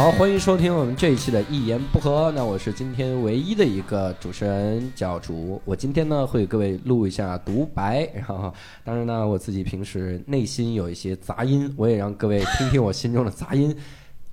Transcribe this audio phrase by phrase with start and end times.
[0.00, 2.28] 好，欢迎收听我们这一期的《一言不合》。
[2.30, 5.60] 那我是今天唯一的一个主持人教主。
[5.66, 8.50] 我今天呢会给各位录一下独白，然后
[8.82, 13.76] 当然呢我自己平时内心有一些杂音，我也让各位听听我心中的杂音。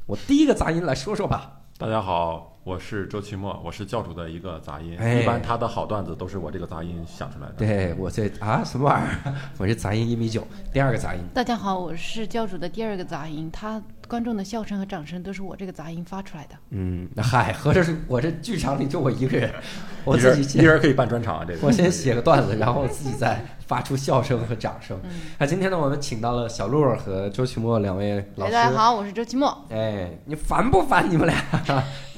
[0.06, 1.60] 我第一个杂音来说说吧。
[1.78, 4.98] 大家好，我是周奇墨，我是教主的一个杂音。
[5.00, 7.54] 哎一般他的好段子都是我这个杂音想出来的。
[7.54, 9.34] 对我这啊什么玩意儿？
[9.58, 11.22] 我是杂音一米九，第二个杂音。
[11.34, 16.56] 大家好，我是教主的第二个杂音，他观众的笑声和掌声都是我这个杂音发出来的。
[16.72, 19.50] 嗯，嗨，合着是我这剧场里就我一个人，
[20.04, 21.66] 我自己先人一人可以办专场啊，这个。
[21.66, 25.00] 我先写个段子，然后我自己再发出笑声和掌声。
[25.06, 28.54] 嗯那、今天呢，我们请到了小鹿和周奇墨两位老哎，师。
[28.54, 29.66] 大家好，我是周奇墨。
[29.70, 31.10] 哎，你烦不烦？
[31.10, 31.42] 你们俩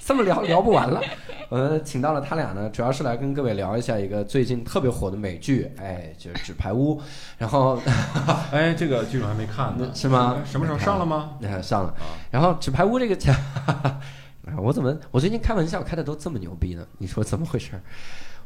[0.09, 0.99] 这么聊聊不完了。
[1.49, 6.99] 我们请到了他俩呢，主要是来跟各位聊一下一个最近特别火的美剧，哎，就是《纸牌屋》。
[7.37, 7.79] 然后
[8.51, 11.37] 哎，这个剧我还没看呢， 是吗什么时候上了吗？
[11.43, 13.35] 呃上了，啊，然后《纸牌屋》这个讲，
[14.57, 16.83] 我怎么我最近开玩笑开的都这么牛逼呢？
[16.97, 17.79] 你说怎么回事？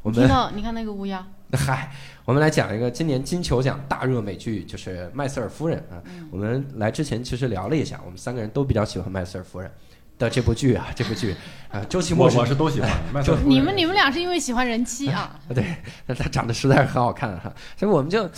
[0.02, 1.94] 我们听到你看那个乌鸦，嗨，
[2.25, 6.03] 我们来讲一个今年金球奖大热美剧，就是《麦瑟尔夫人》啊。
[6.08, 9.72] 嗯我们来之前其实聊了一下，我们三个人都比较喜欢麦瑟尔夫人
[10.17, 11.36] 的这部剧啊，这这部剧
[11.69, 12.89] 啊，周奇墨我我是都喜欢。
[13.14, 15.39] 麦瑟尔夫人你们你们俩是因为喜欢人妻啊？
[15.53, 15.75] 对，
[16.06, 18.30] 那他长得实在是很好看哈，所以我们就。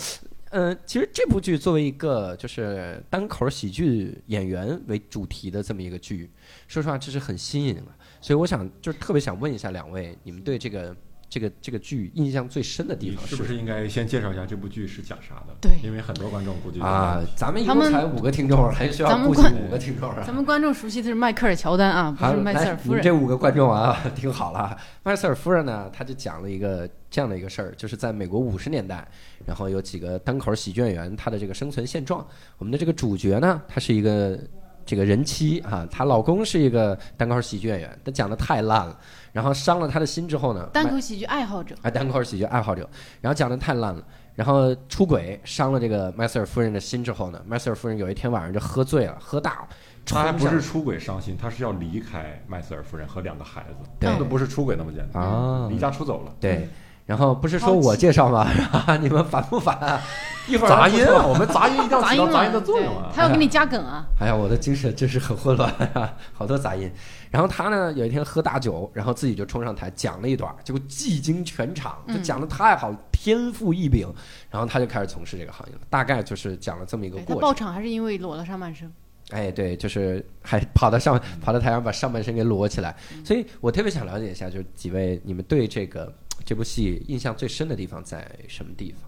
[0.50, 6.30] 呃，其实这部剧作为一个就是单口喜剧演员为主题的这么一个剧，
[6.68, 10.96] 说实话这是很新颖的，所以我想就是特别想问一下两位，你们对这个
[11.28, 15.54] 这个这个剧印象最深的地方你是不是应该先介绍一下这部剧是讲啥的？
[15.60, 20.22] 对因为很多观众估计啊，咱们一共才五个听众，还需要咱们顾及观五个听众啊。
[20.24, 23.02] 咱们观众熟悉的是迈克尔乔丹啊，不，是迈瑟尔夫人。
[23.02, 29.06] 这五个观众啊， 听好了啊，麦瑟尔夫人呢，他就讲了一个这样的一个事儿，就是在美国五十年代，
[29.44, 32.24] 然后有几个单口喜剧演员，他的这个生存现状。
[32.58, 34.38] 我们的这个主角呢，他是一个
[34.84, 38.96] 这个人妻啊，她老公是一个单口喜剧演员，但讲的太烂了，
[39.36, 42.88] 然后伤了他的心之后呢，单口喜剧爱好者，啊，单口喜剧爱好者，
[43.20, 44.02] 然后讲的太烂了，
[44.34, 49.68] 然后出轨伤了这个麦瑟尔夫人的心之后呢，麦瑟尔夫人有一天晚上就喝醉了，喝大了，
[50.06, 54.08] 他还不是出轨伤心，他是要离开麦瑟尔夫人和两个孩子，对。
[54.10, 55.68] 那都不是出轨那么简单啊。
[55.70, 56.32] 离家出走了。
[56.40, 56.66] 对，
[57.06, 58.46] 然后不是说我介绍吗？
[59.00, 60.02] 你们烦不烦啊？
[60.48, 63.10] 一会儿杂音啊， 我们杂音一定要杂音嘛，起到杂音的作用啊。
[63.14, 64.06] 他要给你加梗啊。
[64.20, 66.90] 哎呀，我的精神真是很混乱啊，好多杂音。
[67.30, 74.12] 然后他呢，有一天喝大酒，然后自己就冲上台讲了一段，结果技惊全场，就嗯讲的太好，天赋异禀。
[74.50, 77.52] 然后他就开始从事这个行业了，大概就是讲了这么一个过程爆。
[77.52, 78.90] 场还是因为裸了上半身。
[79.30, 82.94] 哎，对，就是还跑到上跑到台上把上半身给裸起来。
[83.24, 86.12] 所以我特别想了解一下，就是几位你们对这个
[86.44, 89.00] 这部戏印象最深的地方在什么地方？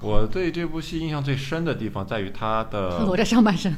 [0.00, 3.74] 我对这部戏印象最深的地方在于他他的 裸着上半身，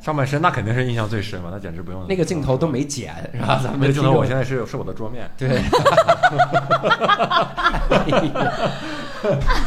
[0.00, 3.60] 上半身，那肯定是印象最深嘛，那简直不用那个镜头都没剪，是吧？
[3.62, 5.48] 咱们那个镜头，我现在是是我的桌面，对，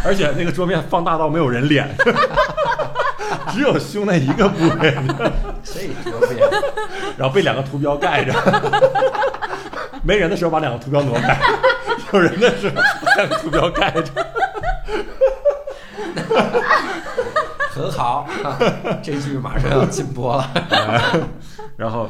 [0.04, 1.90] 而且那个桌面放大到没有人脸，
[3.54, 4.94] 只有胸那一个部位，
[5.64, 6.44] 这多不演。
[7.18, 8.34] 然后被两个图标盖着。
[10.04, 11.40] 没人的时候把两个图标挪开，
[12.16, 14.04] 有人的时候把两个图标盖着。
[17.70, 18.26] 很好，
[19.04, 20.50] 这剧马上要禁播了。
[21.76, 22.10] 然后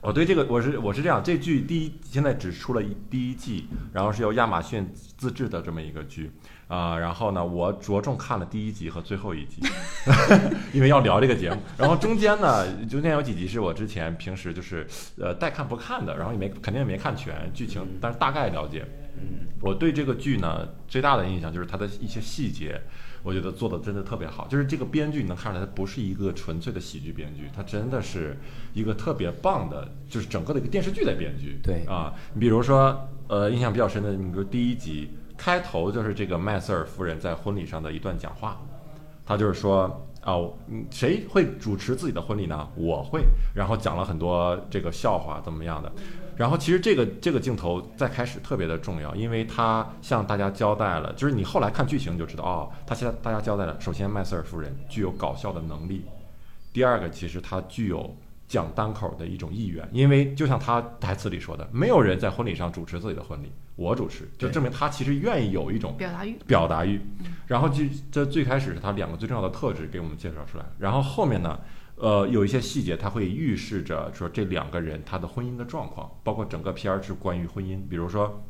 [0.00, 6.32] 我对这个我是我是这样，这剧第一现在只出了一第一季，然后是由亚马逊自制的这么一个剧
[6.66, 9.62] 啊、然后呢，我着重看了第一集和最后一集，
[10.74, 11.56] 因为要聊这个节目。
[11.78, 14.84] 然后中间呢，中间有几集是我之前平时就是
[15.16, 18.84] 呃带看不看的，然后也没肯定也没看全剧情，但是大概了解。
[19.60, 22.80] 我对这个剧呢最大的印象就是它的一些细节，
[23.22, 24.46] 我觉得做的真的特别好。
[24.48, 28.36] 就是这个编剧你能看出来，他不是一个纯粹的喜剧编剧，他真的是
[28.74, 31.58] 一个特别棒的，就是整个的一个电视剧的编剧。
[31.62, 38.60] 对啊，你比如说呃，印象比较深的，你比如第一集开头就是这个麦瑟尔夫人在婚礼上的一段讲话，
[39.24, 40.02] 她就是说。
[40.26, 42.68] 哦，嗯谁会主持自己的婚礼呢？
[42.74, 43.24] 我会，
[43.54, 45.90] 然后讲了很多这个笑话怎么样的，
[46.36, 56.04] 然后其实这个这个镜头在开始特别的重要，因为他向大家交代了，就是你后来看剧情就知道，哦，他向大家交代了，首先麦瑟尔夫人具有搞笑的能力，
[56.72, 58.14] 第二个其实她具有
[58.48, 66.38] 讲单口的一种意愿，因为就像他台词里说的，没有人在婚礼上主持自己的婚礼，我主持，就证明他其实愿意有一种表达欲。
[66.46, 67.00] 表达欲。
[67.46, 71.58] 然后就这最开始是他两个最重要的特质给我们介绍出来，然后后面呢，
[71.96, 78.44] 呃，有一些细节他会预示着说这两个人他的婚姻的状况，包括整个片儿是关于婚姻，比如说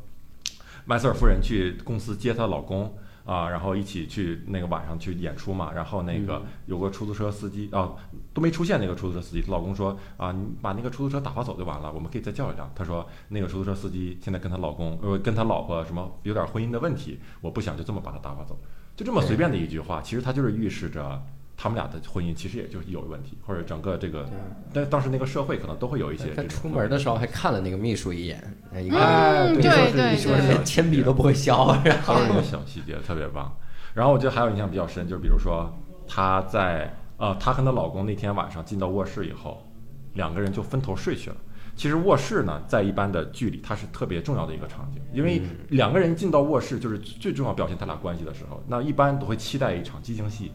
[0.85, 2.95] 麦瑟尔夫人去公司接她老公。
[3.27, 7.93] 啊，然后一起去那个晚上去演出嘛，然后那个有个出租车司机啊
[8.33, 12.71] 都没出现，那个出租车司机，她老公说啊，你把那个出租车打发走就完了，我们可以再叫一辆。
[12.73, 18.57] 他说那个出租车司机现在跟她老公呃跟她老婆什么有点婚姻的问题，我不想就这么把他打发走，
[18.95, 21.21] 就这么随便的一句话，其实他就是预示着。
[21.59, 24.29] 他们俩的婚姻其实也就有问题，或者整个这个，
[24.71, 26.43] 但当时那个社会可能都会有一些这他。
[26.47, 28.39] 出门的时候还看了那个秘书一眼，
[28.71, 31.51] 哎一嗯个哎对说是对你说是对连铅笔都不会削，
[31.83, 33.51] 然后一个小细节，特别棒。
[33.95, 35.67] 然后我觉得还有印象比较深，就是比如说
[36.07, 39.65] 她在呃，她跟她老公那天晚上进到卧室以后，
[40.13, 41.37] 两个人就分头睡去了。
[41.75, 48.63] 其实卧室呢，在一般的剧里，它是特别重要的一个场景，因为两个人进到卧室就是最重要表现他俩关系的时候。
[48.67, 50.51] 那一般都会期待一场激情戏，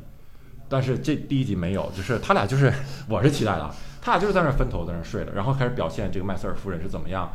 [0.73, 2.73] 但是这第一集没有，就是他俩就是
[3.07, 7.31] 我是期待的啊，他俩就是在那儿分头在那儿睡了，然后开始表现这个麦瑟尔夫人是怎么样，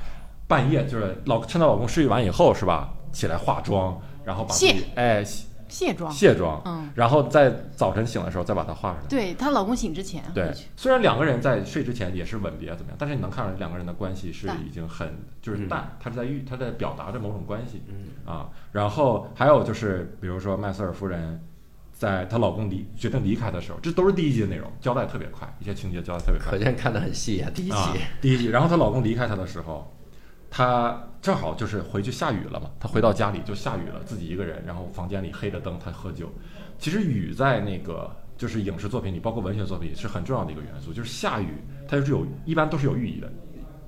[0.48, 3.96] 半夜就是老趁她老公睡完以后是吧，起来化妆，
[4.26, 9.08] 然后把自己卸哎卸卸妆，卸妆，嗯，然后在早晨醒的时候再把它画上来。
[9.08, 17.84] 对她老公醒之前对，虽然两个人在睡之前也是吻别怎么样，但是你能看出来两个人的关系是已经很就是嗯淡，他是在预他在表达着某种关系，
[18.26, 21.40] 啊，然后还有就是比如说麦瑟尔夫人。
[21.98, 26.58] 在她老公离决定离开的时候，这都是第一集的内容，交代特别快，一些情节交代特别快可。
[26.58, 27.50] 见看得很细啊。
[27.54, 29.92] 第一集啊，第一集，然后她老公离开她的时候，
[30.50, 36.32] 她正好就是回去下雨了嘛，她回到家里就下雨了，自己一个人，然后房间里黑着灯，她喝酒。
[36.78, 41.48] 其实雨在那个就是影视作品里，包括文学作品是很重要的一个元素，就是下雨
[41.88, 43.32] 它就是有一般都是有寓意的。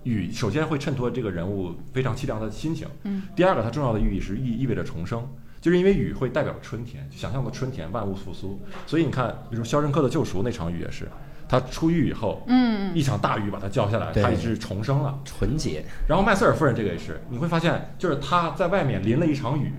[0.04, 5.30] 雨首先会衬托这个人物非常凄凉的心情，嗯，第二个它重要的寓意是意意味着重生，
[5.62, 11.10] 就是因为雨会代表春天，想象的春天万物复苏，所以你看，比如《肖申克的救赎》那场雨也是，
[11.48, 15.20] 他出狱以后，嗯，一场大雨把他浇下来，他也是重生了。
[15.26, 19.74] 纯洁，然后麦瑟尔夫人这个也是，你会发现，就是他在外面淋了一场雨，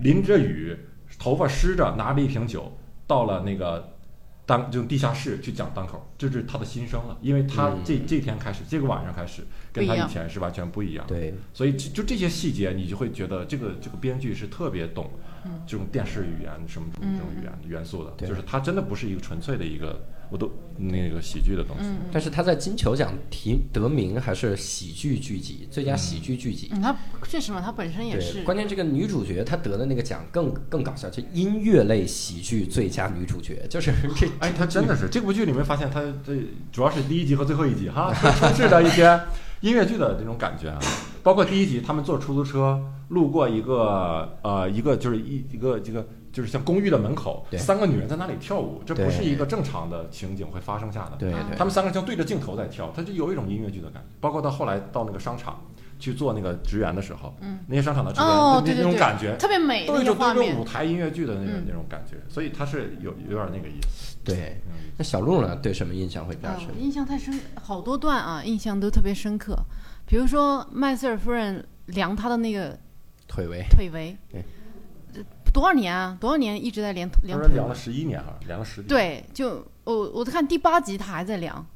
[0.00, 0.76] 淋着雨，
[1.18, 2.70] 头发湿着，拿着一瓶酒，
[3.06, 3.92] 到了那个
[4.44, 7.78] 当就地下室去讲单口，这是他的心声了，因为他嗯。
[7.84, 9.42] 这、这天开始，这个晚上开始，
[9.74, 11.04] 跟他以前是完全不一样。
[11.06, 15.10] 对，所以就就这些细节，你就会觉得这个这个编剧是特别懂
[15.66, 18.28] 这种电视语言什么这种这种语言元素的，对。
[18.28, 20.00] 就是他真的不是一个纯粹的一个
[20.30, 21.90] 我都那个喜剧的东西。
[22.10, 26.70] 但是他在金球奖提得名还是喜剧剧集，最佳喜剧剧集。
[26.72, 26.96] 嗯，她
[27.28, 36.34] 确实嘛，他本身也，是，关键这个女主角她得的那个奖更更搞笑，就音乐类喜剧最佳女主角，就是这哎，她真的是这部剧里面发现他这
[36.72, 39.20] 主要是第一集和最后一集哈，是充斥着一些
[39.64, 40.78] 音乐剧的这种感觉啊。
[41.22, 42.78] 包括第一集他们坐出租车
[43.08, 51.16] 路过一个呃一个就是一一个这个就是像公寓的门口，三个女人在那里跳舞，这不是一个正常的情景会发生下的。
[51.18, 54.08] 对啊对，他们三个像对着镜头在跳，他就有一种音乐剧的感觉。
[54.20, 55.58] 包括到后来到那个商场
[56.04, 64.16] 去做那个职员的时候，嗯，那些商场的职员、哦，那对对对，那种感觉，特别美都有那种舞，台音乐剧的那种、嗯那种感觉，所以他是有有点那个意思。
[64.24, 64.60] 对。
[64.66, 65.56] 嗯那小鹿呢？
[65.56, 66.74] 对什么印象会比较深啊，？
[66.78, 69.58] 印象太深，好多段啊，印象都特别深刻。
[70.06, 72.78] 比如说麦瑟尔夫人量她的那个
[73.26, 74.44] 腿围，腿围，对
[75.52, 76.16] 多少年啊？
[76.20, 77.74] 多少年一直在量他量腿量了？
[77.74, 78.86] 十一年啊，量了十年。
[78.86, 81.66] 对，就我我看第八集她还在量，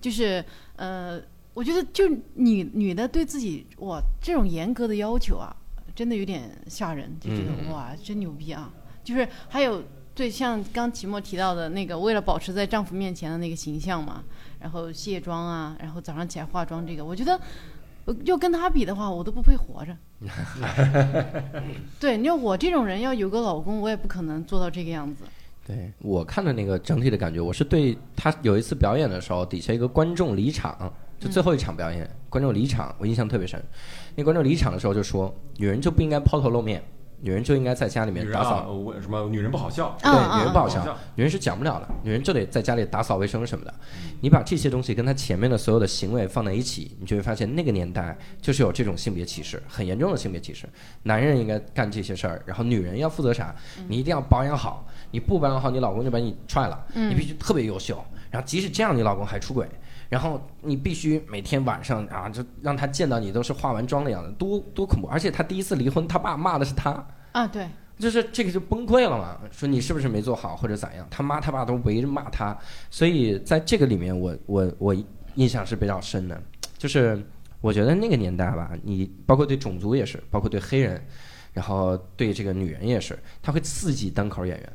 [0.00, 0.44] 就是
[0.76, 1.20] 呃，
[1.54, 5.54] 我觉得就女女的对自己哇这种严格的要求啊，
[5.94, 8.72] 真的有点吓人，就觉得、嗯哇真牛逼啊！
[9.04, 9.82] 就是还有
[10.14, 14.22] 对像刚齐墨提到的那个，为了保持在丈夫面前的那个形象嘛，
[14.60, 17.38] 然后卸妆啊，然后早上起来化妆，这个我觉得。
[18.04, 19.96] 呃就跟他比的话，我都不配活着。
[22.00, 25.22] 对，你说我这种人要有个老公，我也不可能做到这个样子。
[25.64, 30.92] 对我看的那个整体的感觉，我是对他有一次表演的时候，底下一个观众离场，
[31.22, 33.62] 就最后一场表演，观众离场，我印象特别深。
[34.16, 36.82] 那观众离场的时候就说，女人就不应该抛头露面，
[37.20, 38.72] 女人就应该在家里面打扫。
[38.72, 43.72] 我什么女人不好笑，嗯对，女人不好笑女人是讲不了的，女人就得在家里打扫卫生什么的。
[44.20, 50.68] 你把这些东西跟她前面的所有的行为放在一起，你就会发现那个年代就是有这种性别歧视，很严重的性别歧视。
[51.04, 53.54] 男人应该干这些事儿，然后女人要负责啥？
[53.86, 56.84] 你一定要保养好，你不保养好，你老公就把你踹了。
[56.94, 59.68] 你必须特别优秀，然后即使这样，你老公还出轨。
[60.12, 65.08] 然后你必须每天晚上啊，就让他见到你都是化完妆的样子，多多恐怖！
[65.08, 67.02] 而且他第一次离婚，他爸骂的是他，
[67.32, 67.66] 啊，对，
[67.98, 71.08] 就是这个就崩溃了嘛，说你是不是没做好或者咋样？
[71.10, 72.54] 他妈他爸都围着骂他，
[72.90, 74.96] 所以在这个里面我，我我
[75.36, 76.38] 印象是比较深的，
[76.76, 77.18] 就是
[77.62, 81.02] 我觉得那个年代吧，你包括对种族也是，包括对黑人，
[81.54, 84.72] 然后对这个女人也是，他会刺激单口演员，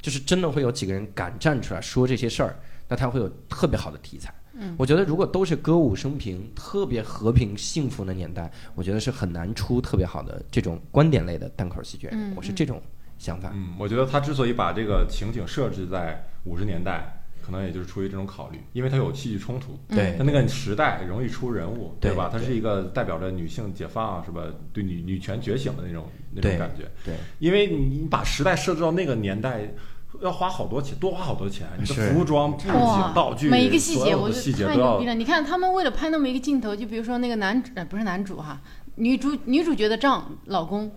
[0.00, 2.58] 就是真的会有几个人敢站出来说这些事儿，
[2.88, 4.34] 那他会有特别好的题材。
[4.62, 12.08] 嗯我觉得如果都是歌舞升平、特别和平幸福的年代，我觉得是很难出特别好的这种观点类的单口喜剧。
[12.12, 12.80] 嗯我是这种
[13.18, 13.50] 想法。
[13.54, 19.78] 嗯，我觉得他之所以把这个情景设置在五十年代，可能也就是出于这种考虑，因为它有戏剧冲突。
[19.88, 22.28] 对它那个时代容易出人物，对吧？
[22.32, 24.42] 它是一个代表着女性解放啊，是吧？
[24.72, 26.88] 对女女权觉醒的那种那种感觉。
[27.04, 29.72] 对，因为你你把时代设置到那个年代，
[30.20, 31.66] 要花好多钱，多花好多钱。
[31.78, 35.14] 你的服装、布景、哇道具，每一个细节，我觉细节都要得太牛逼了。
[35.14, 38.60] 你看他们为了拍那么一个镜头，就比如说那个男主，呃，不是男主哈，
[38.96, 40.92] 女主女主角的丈老公。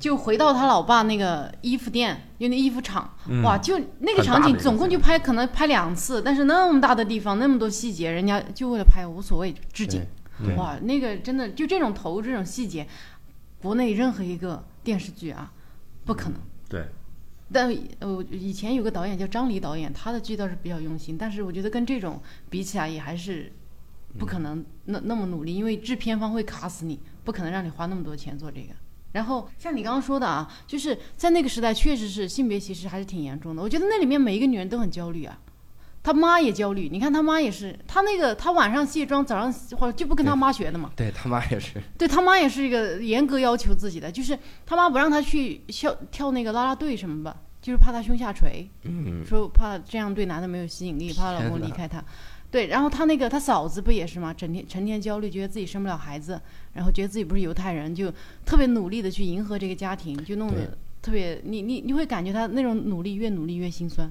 [0.00, 10.06] 就回到他老爸那个衣服店，就那衣服厂，嗯哇，就那个场景总共就拍可能拍两次，但是那么大的地方，那么多细节，人家就为了拍无所谓致敬，
[10.56, 12.86] 哇，那个真的就这种投入这种细节，
[13.60, 15.50] 国内任何一个电视剧啊，
[16.04, 16.38] 不可能。
[16.68, 16.84] 对，
[17.52, 23.50] 但呃，以前有个导演叫张黎导演，他的剧倒是比较用心，但是我觉得跟这种比起来，也还是
[24.18, 28.74] 不可能那那么努力，因为制片方会卡死你，不可能让你花那么多钱做这个。
[29.12, 33.62] 然后像你刚刚说的啊，就是在那个时代，确实是性别歧视还是挺严重的。
[33.62, 35.40] 我觉得那里面每一个女人都很焦虑啊，
[36.02, 36.88] 她妈也焦虑。
[36.90, 40.90] 你看他妈也是，他那个他晚上卸妆，早上或者就不跟他妈学的嘛。
[40.96, 52.02] 对他妈也是，对他妈也是一个严格要求自己的，就是他妈不让他去跳跳那个啦啦队什么吧，就是怕他胸下垂，嗯，说怕这样对男的没有吸引力，怕老公离开他。
[52.50, 54.32] 对，然后他那个他嫂子不也是吗？
[54.32, 56.40] 整天成天焦虑，觉得自己生不了孩子，
[56.72, 58.10] 然后觉得自己不是犹太人，就
[58.46, 64.10] 特别努力的去迎合这个家庭，就弄得特别，你你你会感觉他那种努力越努力越心酸。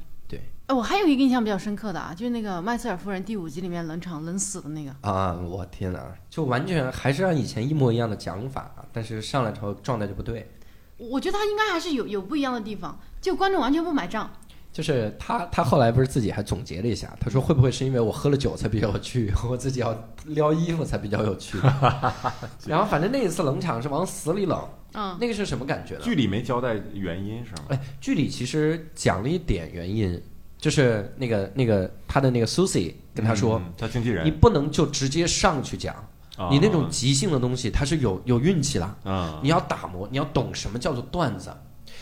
[0.67, 0.74] 对。
[0.74, 4.93] 哎，我还有一个印象比较深刻的啊，就是那个麦瑟尔夫人第五集里面冷场冷死的那个。
[5.01, 10.50] 啊，我天哪，就完全还是按以前一模一样的讲法，但是上来之后状态就不对。
[10.97, 14.29] 我觉得他应该还是有有不一样的地方，就观众完全不买账。
[14.74, 21.57] 就是他，他后来不是自己还总结了一下，他说会不会是因为我喝了酒才比较有趣，我自己要撩衣服才比较有趣。
[22.67, 24.59] 然后反正那一次冷场是往死里冷，
[24.93, 26.01] 嗯，那个是什么感觉呢？
[26.03, 27.67] 剧里没交代原因是吗？
[27.69, 30.21] 哎，剧里其实讲了一点原因，
[30.59, 35.93] 就是那个那个他的那个 Susie 跟他说，嗯他经纪人，你不能就直接上去讲，
[36.35, 36.49] 啊。
[36.51, 41.51] 你那种即兴的东西它是有有运气的，啊，你要打磨，你要懂什么叫做段子。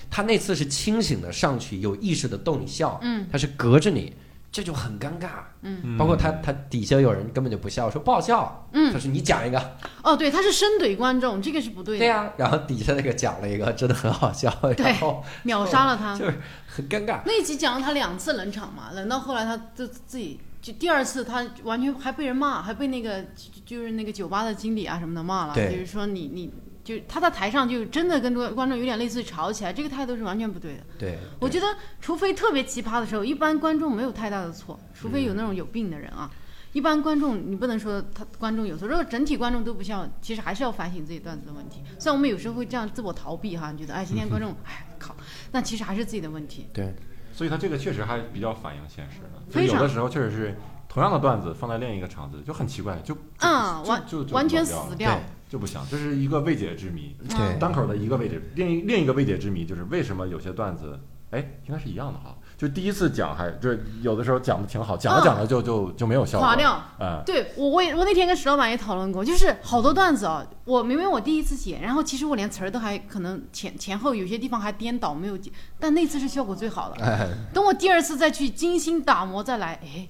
[0.09, 4.13] 他那次是清醒的上去，有意识的逗你笑，嗯，他是隔着你，
[4.55, 5.27] 这就很尴尬。
[5.63, 5.97] 嗯。
[5.97, 8.93] 包括他他底下有人根本就不笑，说不好笑，嗯。
[8.93, 9.61] 他说你讲一个，
[10.01, 16.17] 哦，对，他是深怼观众，这个是不对的，对呀、然后底下那个讲了一个，真的很好笑，然后秒杀了他。
[16.17, 17.19] 就是很尴尬。
[17.25, 25.69] 那一集讲了他两次冷场嘛，冷到后来他就自己就第二次他完全还被人骂，还被那个就就是那个酒吧的经理啊什么的骂了，对。
[25.73, 26.53] 就是说你你
[26.85, 30.83] 就他在台上就真的跟观众有点类似于吵起来，这个态度是完全不对的。
[30.99, 31.65] 对，我觉得，
[31.99, 36.29] 除非特别奇葩的时候，一般观众没有太大的错，除非有那种有病的人啊。
[36.73, 41.81] 一般观众，你不能说他观众有错，如果整体观众都不笑，其实还是要反省自己段子的问题。
[41.97, 45.15] 虽然我们有时候会这样自我逃避哈，你觉得哎今天观众哎靠，
[45.51, 46.67] 但其实还是自己的问题。
[46.73, 46.93] 对，
[47.33, 49.41] 所以他这个确实还比较反映现实的。
[49.49, 50.55] 就有的时候确实是
[50.89, 57.15] 同样的段子放在另一个场子就很奇怪，就就嗯完就就完全死掉对就不行，这是一个未解之谜。
[57.21, 60.99] 嗯对单口的一个未解，另一另一个未解之谜就是为什么有些段子，
[61.31, 62.35] 哎，应该是一样的哈。
[62.57, 66.81] 就第一次讲还就是有的时候讲的挺好，讲着讲着就就就没有效果，垮掉。
[67.01, 77.03] 嗯，对我，我也我那天跟石老板也讨论过，就是好多段子啊，我明明我第一次写，然后其实我连词儿都还可能前前后有些地方还颠倒没有记，但那次是效果最好的。
[77.03, 80.07] 哎，等我第二次再去精心打磨再来，哎，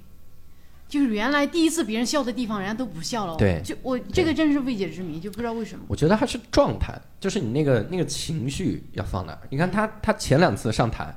[0.95, 3.35] 就是原来第一次别人笑的地方，人家都不笑了。
[3.35, 5.83] 对就我这个真是未解之谜，就不知道为什么。
[5.89, 9.39] 我觉得还是状态，就是你那个那个情绪要放哪儿。
[9.49, 11.13] 你看他他前两次上台，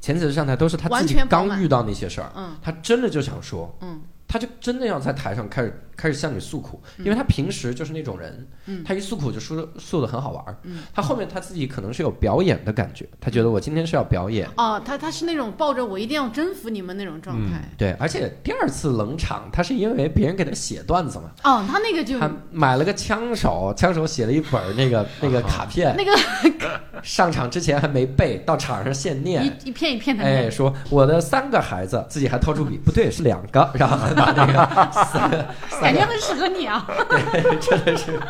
[0.00, 8.84] 前几次上台都是他自完己全刚遇到那些事儿，嗯他真的就想说，嗯，他就真的要在台上开始开始向你诉苦，因为他平时就是那种人，嗯。
[8.84, 10.80] 他一诉苦就说诉的很好玩儿，嗯。
[10.94, 17.68] 他后面他自己可能是有表演的感觉，他觉得我今天是要表演，哦，他他是那种抱着我一定要征服你们那种状态。
[17.76, 26.12] 对，而且第二次冷场，他是因为别人给他写段子嘛，哦，他那个就他买了个枪手，枪手写了一本那个 那个卡片，那个
[27.02, 29.44] 上场之前还没背，到场上现念。
[29.44, 36.86] 一一片一片的哎，说我的三个孩子，自己还掏出笔，不对，是两个，然后把那个三个 三个，感觉很适合你啊！
[37.08, 38.20] 对，真的是，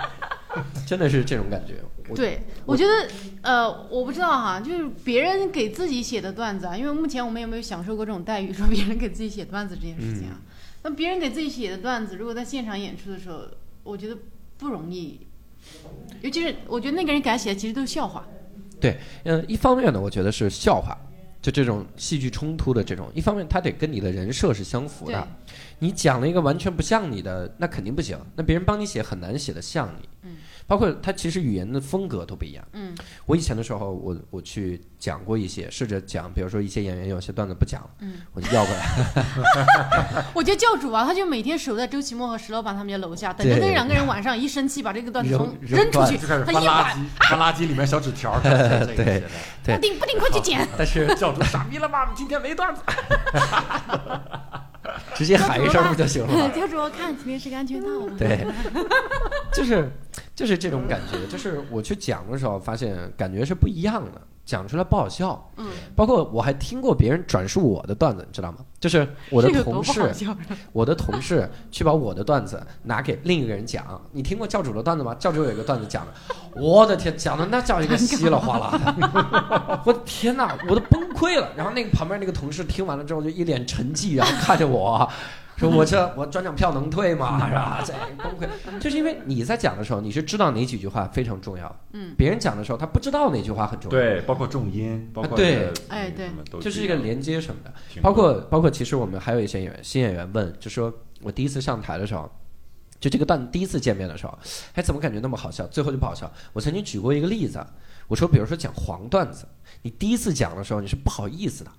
[0.87, 1.75] 真的是这种感觉。
[2.09, 3.09] 我对，我觉得，
[3.43, 10.41] 呃，我不知道哈，就是别人给自己写的段子啊，因为目前我们有没有享受过这种待遇，说别人给自己写段子这件事情啊？
[10.83, 13.41] 那别人给自己写的段子，如果在现场演出的时候，
[13.83, 14.17] 我觉得
[14.57, 15.27] 不容易，
[16.23, 18.25] 尤其是我觉得那个人给他写的其实都是笑话。
[18.81, 20.97] 对嗯，一方面呢，我觉得是笑话，
[21.43, 25.29] 就这种戏剧冲突的这种；一方面，他得跟你的人设是相符的。
[25.79, 28.19] 你讲了一个完全不像你的，那肯定不行。
[28.35, 30.09] 那别人帮你写很难写的像你。
[30.23, 32.65] 嗯，包括他其实语言的风格都不一样。
[32.73, 32.93] 嗯，
[33.25, 46.99] 我以前的时候，我我去讲过一些，试着讲，比如说一些演员有些段子不讲了，嗯，我就要过来， 我觉得教主啊，他就每天守在周奇墨和石老板他们家楼下，等着那两个人晚上一生气，把这个段子从扔扔出去，就开始他一把翻垃圾，
[47.31, 50.67] 翻垃圾里面小纸条 对写的对布丁布丁快去捡。
[50.77, 52.13] 但是教主傻逼了吧？
[52.17, 52.83] 今天没段子。
[55.15, 56.49] 直接喊一声不就行了吗？
[56.55, 57.89] 教主看今天是个安全套。
[58.19, 58.47] 对，
[59.53, 59.91] 就 是
[60.35, 65.51] 就是这种感觉，就是我去讲的时候，发现感觉是不一样的，讲出来不好笑。
[65.59, 68.59] 嗯，包括我还听过别人转述我的段子，你知道吗？
[68.81, 70.11] 就是我的同事。
[70.73, 74.01] 我的同事 去把我的段子拿给另一个人讲。
[74.11, 75.15] 你听过教主的段子吗？
[75.17, 76.13] 教主有一个段子讲的，
[76.59, 81.53] 我的天，讲的那叫一个稀里哗啦的， 我的天哪，我都崩溃了。
[81.55, 85.07] 然后那个旁边那个同事听完了之后，就一脸沉寂，然后看着我。
[85.59, 87.45] 说我这我转场票能退吗？
[87.49, 87.83] 是吧？
[87.85, 97.73] 这崩溃，就是因为你在讲的时候，你是知道哪几句话非常重要，嗯，别人讲的时候他不知道哪句话很重要，对，包括重音，包括对这个哎对就是一个连接什么的。
[98.01, 102.31] 包括包括，其实我们还有一些演员，新演员问，就说我第一次上台的时候，
[103.01, 104.39] 就这个段第一次见面的时候，
[104.75, 105.67] 哎，怎么感觉那么好笑？
[105.67, 106.31] 最后就不好笑。
[106.53, 107.65] 我曾经举过一个例子，
[108.07, 109.45] 我说，比如说讲黄段子，
[109.83, 111.71] 你第一次讲的时候你是不好意思的，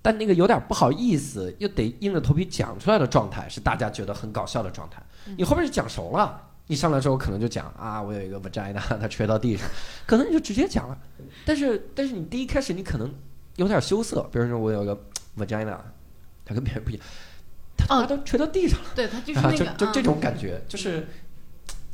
[0.00, 5.02] 但那个有点不好意思，又得硬着头皮讲出来的状态，是大家觉得很搞笑的状态。
[5.36, 6.44] 你后面是讲熟了。
[6.70, 9.66] 你上来之后可能就讲啊，我有一个 vagina，它垂到地上，
[10.04, 10.98] 可能你就直接讲了。
[11.46, 13.10] 但是但是你第一开始你可能
[13.56, 14.94] 有点羞涩，比如说我有个
[15.38, 15.78] vagina，
[16.44, 17.02] 它跟别人不一样，
[17.78, 21.08] 它他都垂到地上了，对他就是啊，那个 就这种感觉，就是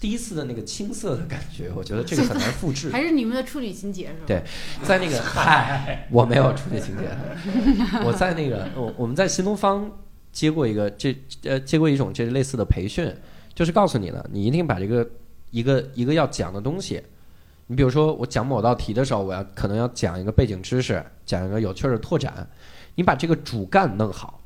[0.01, 2.91] 第一次的那个青涩的感觉， 我觉得这个很难复制。
[2.91, 4.25] 还是你们的处女情节是吧？
[4.27, 4.43] 对
[4.83, 7.09] 在那个嗨，我没有处女情节，
[8.05, 9.91] 我在那个我我们在新东方
[10.33, 13.11] 接过一个这呃接过一种这类似的培训，
[13.55, 15.09] 就是告诉你呢，你一定把这个
[15.51, 17.03] 一个一个要讲的东西，
[17.69, 22.47] 你比如说我讲某道题的时候，我要可能要讲一个背景知识，讲一个有趣儿的拓展，
[22.95, 24.40] 你把这个主干弄好。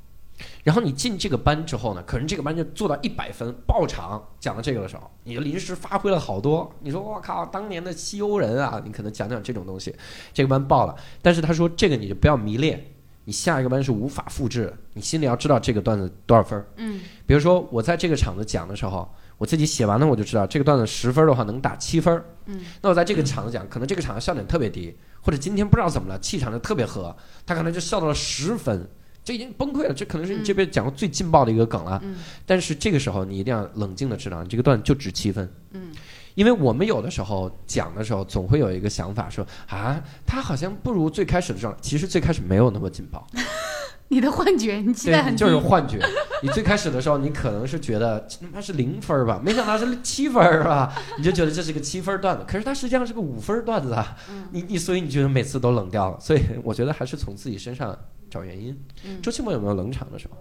[0.63, 6.73] 然后你进这个班之后呢，可能这个班就做到一百分爆场，讲到这个的时候，你就临时发挥了好多。
[6.81, 9.95] 你说我靠，当年的西欧人啊，你可能讲讲这种东西，
[10.33, 10.95] 这个班爆了。
[11.21, 12.85] 但是他说这个你就不要迷恋，
[13.25, 16.67] 你下一个班是无法复制的，你心里要知道这个段子多少分儿。
[16.77, 22.25] 嗯比如说我在这个场子讲的时候，我自己写完了我就知道这个段子十分的话能打七分儿。
[22.47, 28.89] 嗯，那我在这个场子讲，可能这个场子笑点特别低，或者今天不知道怎么了，气场就特别和，他可能就笑到了十分。
[29.29, 32.01] 这已经崩溃了，这可能是你这辈子讲过最劲爆的一个梗了。
[32.03, 35.47] 嗯但是这个时候你一定要冷静的知道，你这个段子就值七分。
[35.73, 35.93] 嗯，
[36.35, 41.79] 因为我们有的时候讲的时候，总会有一个想法说啊，他好像不如最开始的状态。
[41.83, 43.27] 其实最开始没有那么劲爆，
[44.09, 45.41] 你的幻觉，你期待，很低。
[45.41, 46.01] 就是幻觉。
[46.43, 52.43] 你最开始的时候，你可能是觉得这他妈是零分吧，没想到是七分儿吧，你就觉得这是个七分段子。
[52.49, 56.19] 可是它实际上是个五分段子啊，嗯你你所以你觉得每次都冷掉了。
[56.19, 57.95] 所以我觉得还是从自己身上
[58.31, 58.77] 找原因。
[59.05, 60.37] 嗯周奇墨有没有冷场的时候？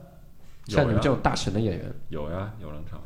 [0.68, 3.02] 像你们这种大神的演员有呀，有冷场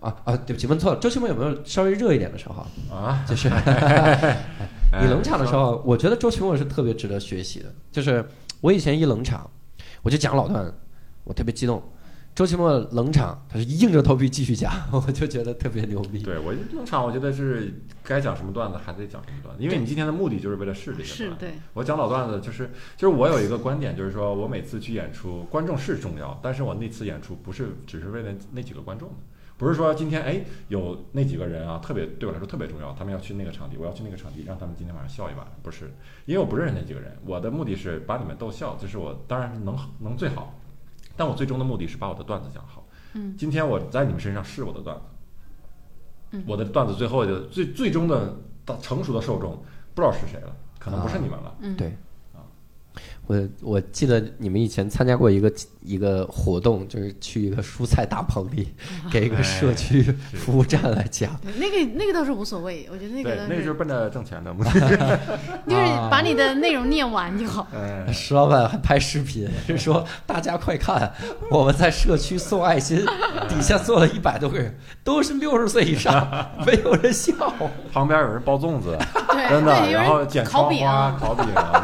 [0.00, 1.00] 啊啊，对不起，问错了。
[1.00, 2.66] 周奇墨有没有稍微热一点的时候？
[2.94, 3.24] 啊。
[3.26, 3.48] 就是
[4.92, 7.74] 哎你冷场的时候，我觉得周奇墨是特别值得学习的。
[7.90, 8.24] 就是
[8.60, 9.50] 我以前一冷场，
[10.02, 10.70] 我就讲老段，
[11.24, 11.82] 我特别激动。
[12.38, 16.22] 周奇墨冷场，他是硬着头皮继续讲， 我就觉得特别牛逼。
[16.22, 21.46] 对我冷场，我觉得是该讲什么段子还得讲什么段子，因为你今天的目的就是为了试这些段子。
[21.46, 29.14] 是对，我讲老段子就是就是我有一个观点，就是说我每次去演出，观众是重要，但是我那次演出不是只是为了那几个观众的，
[29.56, 35.92] 不是说今天哎有那几个人啊特别对我来说特别重要，他们要去那个场地，我要去那个场地让他们今天晚上笑一晚，不是，
[36.24, 40.54] 因为我不认识那几个人，我的目的是把你们逗笑，这是我当然是能能最好，
[41.18, 42.86] 但我最终的目的是把我的段子讲好。
[43.12, 45.02] 嗯，今天我在你们身上试我的段子，
[46.30, 49.56] 嗯我的段子最后的最最终的到成熟的受众
[49.94, 51.54] 不知道是谁了，可能不是你们了。
[51.60, 51.96] 嗯，对
[53.28, 58.72] 我我记得你们以前参加过一个一个活动，就是去一个蔬菜大棚里，
[59.12, 61.38] 给一个社区服务站来讲。
[61.42, 64.70] 对那个那个倒是无所谓，我觉得那个对，那个就是奔着挣钱的目的。
[65.68, 67.68] 就是把你的内容念完就好。
[67.74, 71.12] 嗯，石老板还拍视频，是说大家快看，
[71.50, 73.04] 我们在社区送爱心，
[73.46, 77.34] 底下坐了一百多个人，都是六十岁以上，没有人笑。
[77.92, 78.96] 旁边有人包粽子，
[79.28, 80.78] 对，真的，然后捡烤饼、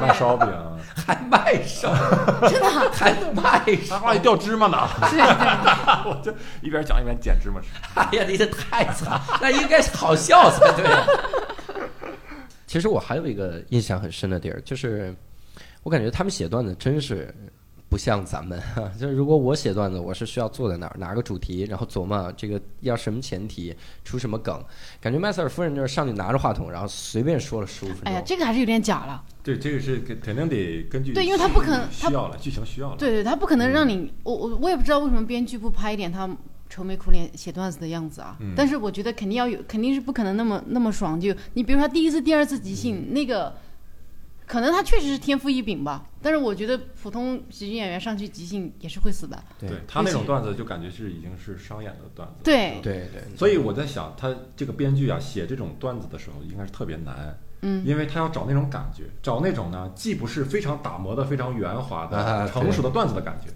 [0.01, 0.49] 卖烧饼，
[0.95, 1.89] 还卖手，
[2.49, 4.01] 真的还能卖还烧？
[4.03, 4.89] 往里掉芝麻呢。
[5.11, 7.67] 对对，我就一边讲一边捡芝麻吃。
[7.95, 10.85] 哎呀，你这太惨，那应该是好笑才对。
[12.67, 15.15] 其实我还有一个印象很深的地儿，就是
[15.83, 17.33] 我感觉他们写段子真是
[17.95, 18.61] 不不像咱们，
[18.99, 24.61] 就是如果我写段子，我是需要坐在那儿拿个主题，然后琢磨这个要什么前提，出什么梗。
[25.01, 28.07] 感觉麦瑟尔夫人就是上去拿着话筒，然后随便说了十五分钟。
[28.07, 29.23] 哎呀，这个还是有点假了。
[29.45, 32.97] 对，这个是肯肯定得根据对因为他不可能他需要了，剧情需要了。
[32.97, 36.29] 对对，他不可能让你，我我我也不知道为什么编剧不拍一点他
[36.69, 38.37] 愁眉苦脸写段子的样子啊。
[38.41, 41.21] 嗯但是我觉得肯定要有，肯定是不可能那么那么爽。
[41.21, 43.55] 就你比如说他第一次、第二次即兴、那个，
[44.47, 46.07] 可能他确实是天赋异禀吧。
[46.23, 49.43] 但是我觉得普通喜剧演员上去即兴也是会死的。
[49.59, 52.37] 对对他那种段子就感觉是已经是商演的段子。
[52.43, 57.39] 对对对，所以我在想，他这个编剧啊写这种段子的时候，应该是特别难。
[57.67, 63.49] 嗯，因为他要找那种感觉，找那种呢，既不是非常打磨的、非常圆滑啊的、成熟的段子的感觉，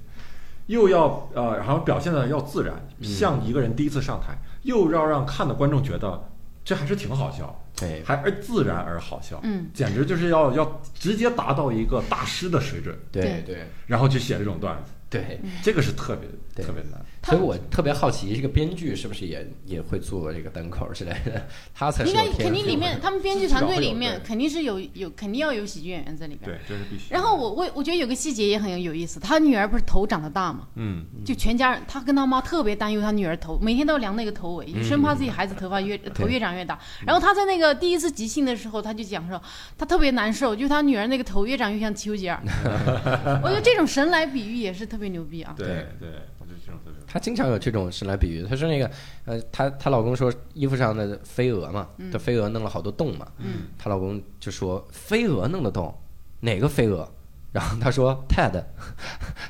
[0.66, 6.26] 又要呃，然后表现的要自然，像一个人第一次上台，又要让看的观众觉得
[6.68, 8.02] 这还是挺好笑，对。
[8.04, 13.42] 还而自然而好笑，嗯，简直就是要要直接达到一个大师的水准，对。
[13.46, 13.66] 对。
[13.86, 16.28] 然后去写这种段子，对，这个是特别
[16.62, 17.02] 特别难。
[17.22, 21.46] 所以我特别好奇，这个编剧是不是也也会做这个单口之类的？
[21.74, 26.44] 他才是应该肯定里面他们编剧团队里面肯定是有有肯定要有喜剧演员在里面。
[26.44, 27.12] 对，这是必须。
[27.12, 36.78] 然后我我我觉得有个细节也很有意思，他女儿不是头长得大嘛，嗯，就全家人，他跟他妈特别担忧他女儿头，每天都要量那个头围，生怕自己孩子头发越头越长越大。
[37.04, 39.40] 然后他在那个第一次即兴的时候，他就讲说，
[39.76, 42.40] 他特别难受，就他女儿那个头越长越像丘吉尔。
[43.42, 45.54] 我觉得这种神来比喻也是特别牛逼啊。
[45.56, 46.08] 对对，
[46.48, 46.98] 我觉得这种特别。
[47.06, 48.90] 他经常有这种事来比喻，她说那个，
[49.26, 55.94] 呃，她她老公说衣服上的飞蛾嘛，这飞蛾弄了好多洞嘛，嗯，她老公就说飞蛾弄的洞，
[56.40, 57.08] 哪个飞蛾？
[57.50, 58.52] 然后他说 Ted，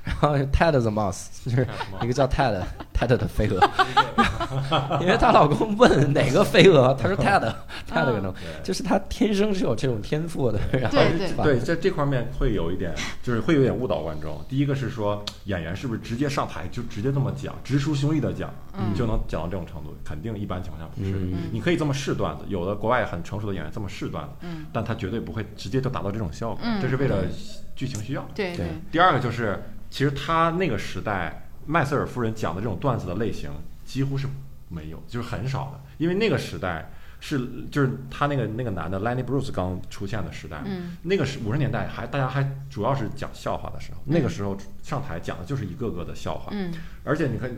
[0.05, 1.67] 然后 Ted the mouse 就是
[2.03, 2.63] 一个叫 Ted
[2.95, 3.61] Ted 的飞蛾，
[5.01, 7.41] 因为她老公问哪个飞蛾，她说 Ted
[7.91, 8.33] Ted 可能，
[8.63, 11.45] 就是她天生是有这种天赋的，然后对对。
[11.45, 14.41] 对，在这方面会有一点，就是会有点误导观众。
[14.49, 19.95] 第一个是说演员是不是直接上台就直接这么讲，直抒胸臆的讲，嗯就能讲到这种程度？
[20.05, 21.13] 肯定一般情况下不是。
[21.13, 27.25] 嗯你可以这么试段子，有的国外很成熟的演员这么试段子，嗯但他绝对不会直接就达到这种效果，嗯这是为了
[27.75, 28.27] 剧情需要。
[28.35, 33.51] 对对对，第二个就是，其实他那个时代，麦瑟尔夫人讲的这种段子的类型
[33.85, 34.27] 几乎是
[34.69, 46.73] 没有，就是很少的，因为那个时代是就是他那个那个男的 Lenny Bruce 刚出现的时代，嗯那个是五十年代还大家还主要是讲笑话的时候，那个时候上台讲的就是一个个的笑话，嗯
[47.05, 47.51] 而且你看。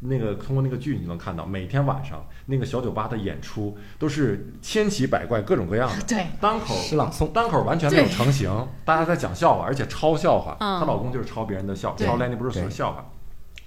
[0.00, 6.02] 那个通过那个剧，你就能看到每天晚上那个小酒吧的演出都是千奇百怪、各种各样的。
[6.06, 10.56] 对，单口是朗诵，单口完全没有成型，大家在讲笑话，而且抄笑话。
[10.60, 13.04] 嗯她老公就是抄别人的笑，对抄 Lenny Bruce 的笑话。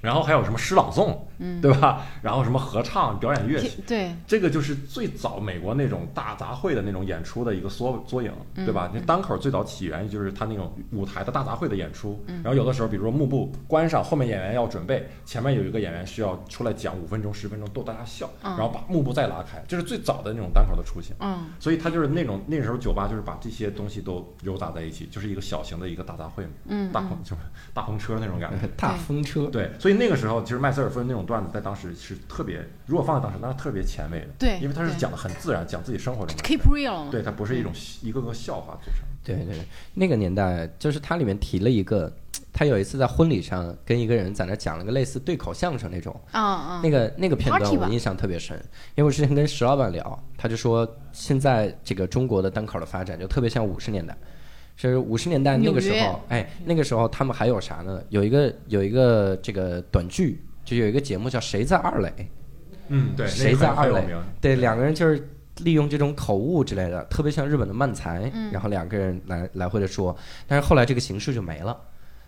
[0.02, 2.02] 然后还有什么诗朗诵，嗯，对吧？
[2.22, 8.92] 然后什么合唱、表演乐器，对，这个就是最早美国那种大杂烩的那种演出的一个缩缩影，嗯对吧？
[8.94, 12.22] 那单口最早起源就是他那种舞台的大杂烩的演出。
[12.28, 21.16] 嗯然后有的时候，比如说幕布关上，后面演员要准备，前面有一个演员需要出来讲五分钟、十分钟逗大家笑，嗯然后把幕布再拉开，这是最早的那种单口的雏形。
[21.20, 27.42] 嗯所以他就是那种那时候酒吧就是把这些东西都糅杂在一起，就是一个小型的一个大杂烩嘛，嗯，大风就是
[27.74, 28.68] 大篷车那种感觉。
[28.78, 39.01] 大风车，对，所以那个时候其实麦瑟尔夫人那种段子在当时是特别，如果放在当时那是特别前卫的，对因为他是讲的很自然，讲自己生活中的，keep real，对，它不是一种一个个笑话组成。
[39.23, 42.12] 对对对，那个年代就是它里面提了一个，
[42.51, 48.58] 他有一次在婚礼上跟一个人在那讲了个类似对口相声那种，啊啊，那个那个片段我印象特别深，
[48.95, 54.17] 因为我之前跟石老板聊，他就说现在这个中国的单口的发展就特别像五十年代，
[54.89, 58.02] 是五十年代那个时候，哎，那个时候他们还有啥呢？
[58.10, 62.10] 有一个有一个这个短剧，就有一个节目叫《谁在二垒》，
[62.88, 64.04] 嗯，对，谁在二垒。
[64.39, 65.28] 对，两个人就是
[65.60, 70.15] 利用这种口误之类的，特别像日本的漫才，嗯然后两个人来来回的说，
[70.48, 71.78] 但是后来这个形式就没了。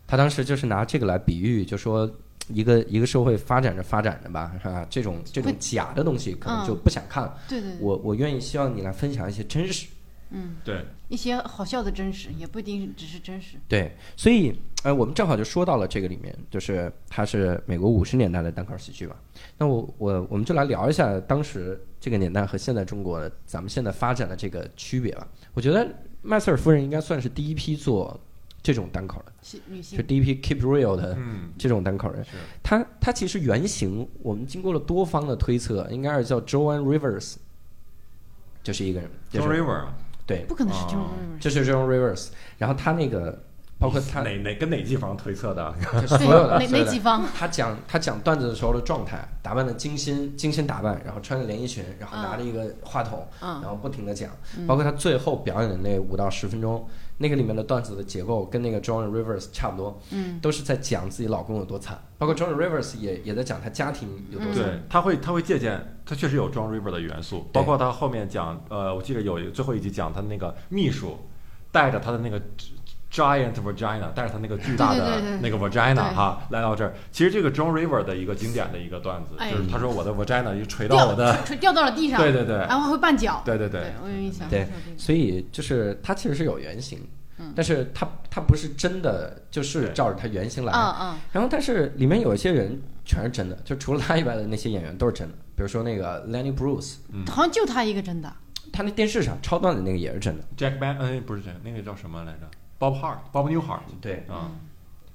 [0.06, 2.10] 他当时就是拿这个来比喻，就说
[2.50, 4.86] 一个一个社会发展着发展着吧，啊？
[4.90, 7.36] 这种这种假的东西可能嗯就不想看了。
[7.48, 9.88] 对对对，我我愿意希望你来分享一些真实。
[10.36, 13.58] 嗯，对，一些好笑的真实，也不一定只是真实。
[13.68, 19.16] 对，所以呃，我们正好就说到了这个里面，就是它是美国五十年代的单口喜剧吧。
[19.58, 25.28] 那我我我们就来聊一下当时这个年代和现在中国咱们现在发展的这个区别吧。
[25.54, 25.88] 我觉得
[26.24, 28.20] 麦瑟尔夫人应该算是第一批做
[28.64, 32.24] 这种单口的，是女性，就，第一批 keep real 的嗯，这种单口人。
[32.24, 32.32] 是，
[32.64, 37.36] 他他其实原型，我们经过了多方的推测，应该是叫 Joan Rivers，
[38.64, 41.40] 就是一个人，就 John 是 River 啊对，不可能是这种哦人。
[41.40, 42.30] 这是 Joan Rivers。
[42.58, 43.44] 然后他那个
[43.80, 45.76] 包括他哪哪跟哪几方推测的？
[46.02, 46.86] 就所有的哪所有的。
[46.86, 47.26] 哪几方？
[47.38, 53.62] 他讲他讲段子的时候的状态，打扮的精心精心打扮，然后穿着连衣裙，然后拿着一个话筒，嗯。
[53.62, 54.30] 然后不停的讲，
[54.66, 71.18] 包括他最后表演的那五到十分钟，那个里面的段子的结构跟那个 John Rivers 差不多，嗯，都是在讲自己老公有多惨，包括 John Rivers 也也在讲他家庭有多惨，对，他会他会借鉴，他确实有 John Rivers 的元素，包括他后面讲，呃，我记得有一个最后一集讲他那个秘书
[71.72, 72.42] 带着他的那个
[73.14, 76.92] giant vagina，带着他那个巨大的那个 vagina 哈来到这儿。
[77.12, 79.52] 其实这个 John River 的一个经典的一个段子，哎。
[79.52, 82.58] 就是他说我的 vagina 就垂到掉我的，垂掉到了地上，对对对。
[82.58, 83.82] 然后会绊脚，对对对。
[83.82, 84.50] 对，我有印象。
[84.50, 87.00] 对所以就是他其实是有原型，
[87.38, 87.54] 嗯。
[87.56, 97.24] 但是他他不是真的就是照着他原型来，嗯嗯，然后但是里面有一些人全是真的，就除了他以外的那些演员都是真的，比如说那个 Lenny Bruce，嗯。
[97.28, 98.34] 好像就他一个真的。
[98.72, 102.40] 他那电视上超段子那个也是真的，Jack Ban，嗯，不是 Jack，那个叫什么来着
[102.84, 104.52] ？Bob Hart，Bob Newhart，对啊，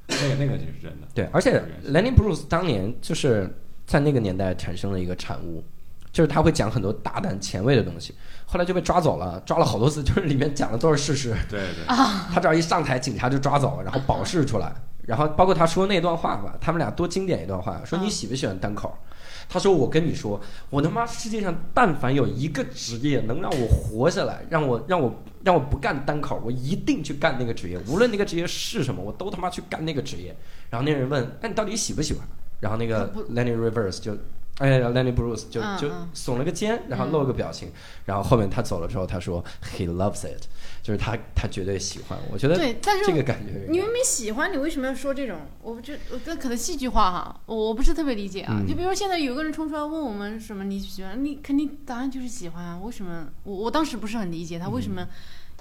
[0.06, 1.06] 那个那个就是真的。
[1.14, 3.52] 对，而且 Lenny Bruce 当年就是
[3.86, 5.62] 在那个年代产生了一个产物，
[6.10, 8.14] 就是他会讲很多大胆前卫的东西，
[8.46, 11.34] 后来就被抓走了，抓了好多次，就是里面讲的都是事实。
[11.50, 14.72] 对对，他只要一上台，警察就抓走了，然后保释出来，
[15.06, 18.96] 然后包括他说那段话吧，他们俩多经典一段话，说你喜不喜欢单口？
[19.48, 30.36] 他说我跟你说，我他妈世界上但凡有一个职业能让我活下来，让我让我让我不干单口，我一定去干那个职业，无论那个职业是什么，我都他妈去干那个职业。
[30.70, 32.26] 然后那人问，那你到底喜不喜欢？
[32.60, 34.16] 然后那个 Lenny Rivers 就。
[34.58, 37.70] 哎呀，Lenny Bruce 就就耸了个肩，然后露了个表情，
[38.06, 39.44] 然后后面他走了之后，他说
[39.76, 40.42] He loves it，
[40.82, 42.18] 就是他他绝对喜欢。
[42.28, 45.38] 我觉得对，但是这个感觉你明明喜欢，你为什么要说这种？
[45.62, 48.56] 我不觉我觉得可能戏剧化哈，我我不是特别理解啊。
[48.60, 52.80] 嗯就比如说现在有个人冲出来问我们什么你喜欢，你肯定答案就是喜欢啊。
[52.82, 53.28] 为什么？
[53.44, 55.06] 我我当时不是很理解他为什么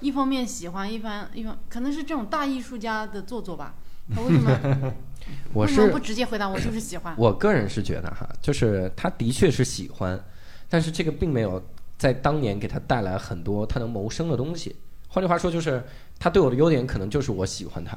[0.00, 3.76] 一方面喜欢，一方一方可能是这种大艺术家的做作吧。
[4.14, 4.94] 他 为什么
[5.52, 7.14] 我是为什么不直接回答我就是喜欢？
[7.18, 10.18] 我个人是觉得哈，就是他的确是喜欢，
[10.68, 11.62] 但是这个并没有
[11.98, 14.76] 在当年给他带来很多他能谋生的东西。
[15.08, 15.82] 换句话说，就是
[16.18, 17.96] 他对我的优点可能就是我喜欢他，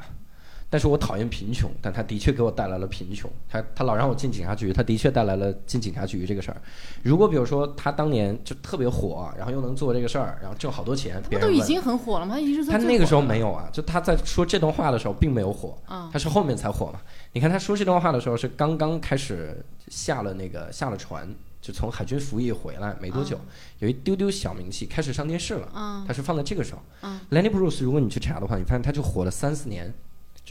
[0.72, 3.30] 但是我讨厌贫穷，但他的确给我带来了贫穷。
[3.50, 6.56] 他他老让我进警察局，他的确带来了进警察局这个事儿。
[7.04, 12.38] 如果比如说他当年就特别火，然后又能做这个事儿，然后挣好多钱，他别人都已经很火了吗？
[12.70, 17.02] 他那个时候没有啊，就他在说这段话的时候并没有火，嗯他是后面才火嘛。
[17.34, 21.28] 你看他说这段话的时候是刚刚开始下了那个下了船，
[21.62, 23.38] 就从海军服役回来没多久，
[23.80, 25.68] 有一丢丢小名气，开始上电视了。
[25.76, 26.82] 嗯他是放在这个时候。
[27.02, 29.94] 嗯 Lenny Bruce，如果你去查的话，你发现他就火了三四年，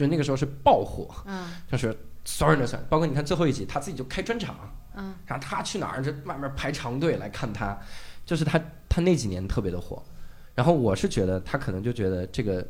[0.01, 2.83] 就是那个时候是爆火，嗯就是所有人都喜欢。
[2.89, 4.55] 包括你看最后一集，他自己就开专场，
[4.95, 7.77] 嗯然后他去哪儿就外面排长队来看他，
[8.25, 8.59] 就是他
[8.89, 10.01] 他那几年特别的火。
[10.55, 12.65] 然后我是觉得他可能就觉得这个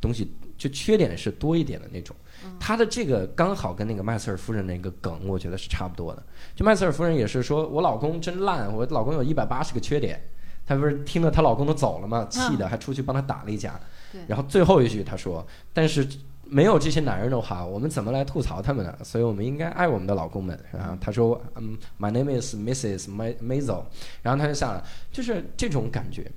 [0.00, 2.14] 东西就缺点是多一点的那种。
[2.60, 6.22] 他的这个刚好跟那个麦瑟尔夫人那个梗，我觉得是差不多的。
[6.54, 10.22] 就麦瑟尔夫人也是说，我老公真烂，我老公有一百八十个缺点。
[10.64, 12.24] 她不是听了她老公都走了嘛？
[12.30, 13.80] 气的还出去帮他打了一架。
[14.12, 16.06] 对然后最后一句她说：“但是
[16.50, 18.98] 没有这些男人的话，我们怎么来吐槽他们呢？
[19.04, 23.08] 所以我们应该爱我们的老公们。”然后他说：“嗯，My name is Mrs.
[23.08, 23.84] Ma- Maisel。”
[24.22, 24.82] 然后他就下来，
[25.12, 26.30] 就是这种感觉。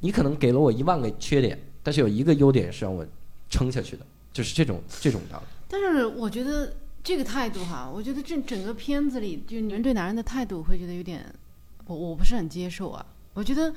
[0.00, 3.06] 你可能给了我一万个缺点，但是有一个优点是让我
[3.48, 5.44] 撑下去的，就是这种这种道理。
[5.66, 11.24] 但是我觉得这个态度哈，我觉得这整个片子里，就女人对男人的态度，会觉得有点，
[11.86, 13.04] 我我不是很接受啊。
[13.32, 13.72] 我觉得，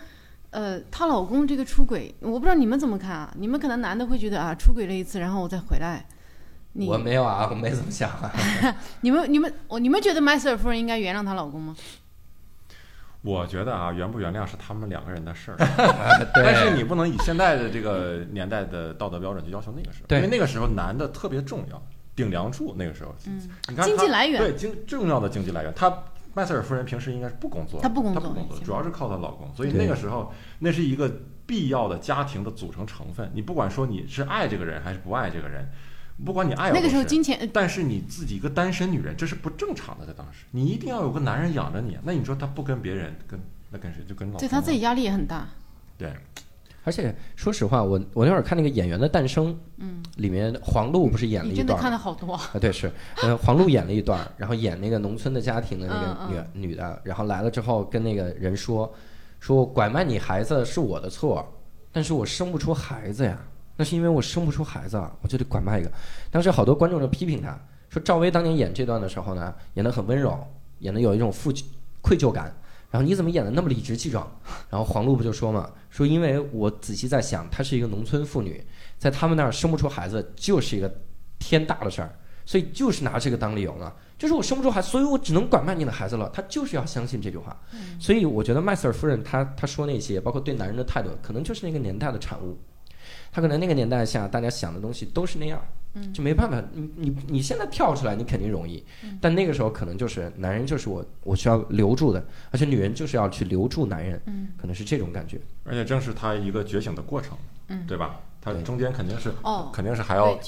[0.58, 3.32] 呃，她老公这个出轨，我不知道你们怎么看啊？
[3.38, 6.04] 你们可能男的会觉得啊，出轨了一次，然后我再回来。
[6.74, 8.34] 你我没有啊，我没怎么想啊。
[9.02, 11.76] 你们你们我你们觉得麦瑟尔夫人应该原谅她老公吗？
[13.22, 15.58] 我觉得啊，原不原谅是他们两个人的事儿，
[16.34, 21.80] 但是你不能以现在的这个年代的道德标准去要求那个时候，因为那个时候男的特别重要，
[22.16, 22.74] 顶梁柱。
[22.76, 25.72] 那个时候，嗯，你看经济来源对经重要的经济来源。
[25.76, 25.88] 她
[26.38, 29.52] 麦瑟尔夫人平时应该是不工作的，她不工作她不工作，主要是靠她老公。
[29.56, 31.12] 所以那个时候，那是一个
[31.48, 33.32] 必要的家庭的组成成分。
[33.34, 35.68] 你不管说你是爱这个人还是不爱这个人，
[36.24, 41.98] 不管你爱有那个时候金钱，但是你自己一个单身女人，这是不正常的，在当时，你一定要有个男人养着你。
[42.04, 43.40] 那你说她不跟别人，跟
[43.72, 44.04] 那跟谁？
[44.08, 45.48] 就跟老公啊对她自己压力也很大。
[45.98, 46.14] 对，
[46.88, 52.42] 而且说实话，我我那会儿看那个《演员的诞生》，嗯，里面黄璐不是演了你真的一段儿看了好多啊。
[52.54, 52.90] 啊，对，是，
[53.22, 58.90] 呃，黄璐演了一段儿，然后演那个农村的家庭的那个嗯女、女的，然后来了之后跟那个人说，
[59.42, 61.46] 说我拐卖你孩子是我的错，
[61.92, 63.38] 但是我生不出孩子呀，
[63.76, 65.92] 那是因为我生不出孩子啊，我就得拐卖一个。
[66.32, 70.40] 当时好多观众就批评他，说赵薇当年演这段的时候呢，演得很温柔，
[70.80, 71.52] 演得有一种负
[72.02, 72.56] 愧疚感，
[72.90, 74.26] 然后你怎么演的那么理直气壮？
[74.70, 78.66] 然后黄璐不就说嘛，说因为我仔细在想，她是一个农村妇女，
[78.98, 80.90] 在他们那儿生不出孩子就是一个
[81.38, 86.30] 天大的事儿，所以就是拿这个当理由呢，就是我生不出孩子，所以我只能拐卖你的孩子了。
[86.30, 87.60] 她就是要相信这句话。
[88.00, 92.58] 所以我觉得麦瑟尔夫人她她说那些，包括对男人的态度，可能就是那个年代的产物。
[93.32, 95.62] 她可能那个年代下大家想的东西都是那样。
[96.14, 98.84] 就没办法，你你你现在跳出来，你肯定容易，
[99.20, 104.22] 但那个时候可能就是男人就是我我需要留住的，而且女人就是要去留住男人，
[104.58, 105.40] 可能是这种感觉。
[105.64, 107.86] 而且正是他一个觉醒的过程，嗯。
[107.88, 108.20] 对吧？
[108.40, 110.40] 他中间肯定是哦，肯定是还要，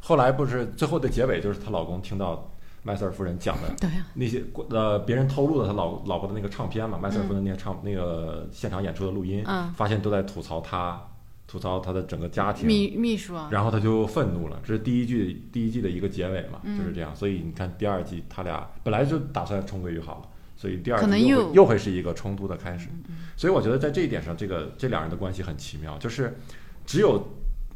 [0.00, 2.50] 后来不是最后的结尾就是她老公听到
[2.82, 9.72] 麦瑟尔夫人讲的，那些呃别人透露的他老老婆的那个唱片嘛，麦瑟尔夫人那个唱那个现场演出的录音，嗯。
[9.74, 11.00] 发现都在吐槽他，
[11.46, 14.60] 吐槽他的整个家庭，秘秘书啊，然后他就愤怒了。
[14.64, 17.14] 这是第一季第一季的一个结尾嘛，嗯就是这样。
[17.14, 22.88] 所以你看第二季他俩本来就打算重归于好了，所以第二季又又会又会是一个冲突的开始。
[23.36, 26.36] 所以我觉得在这一点上，这个这两人的关系很奇妙，就是
[26.84, 27.28] 只有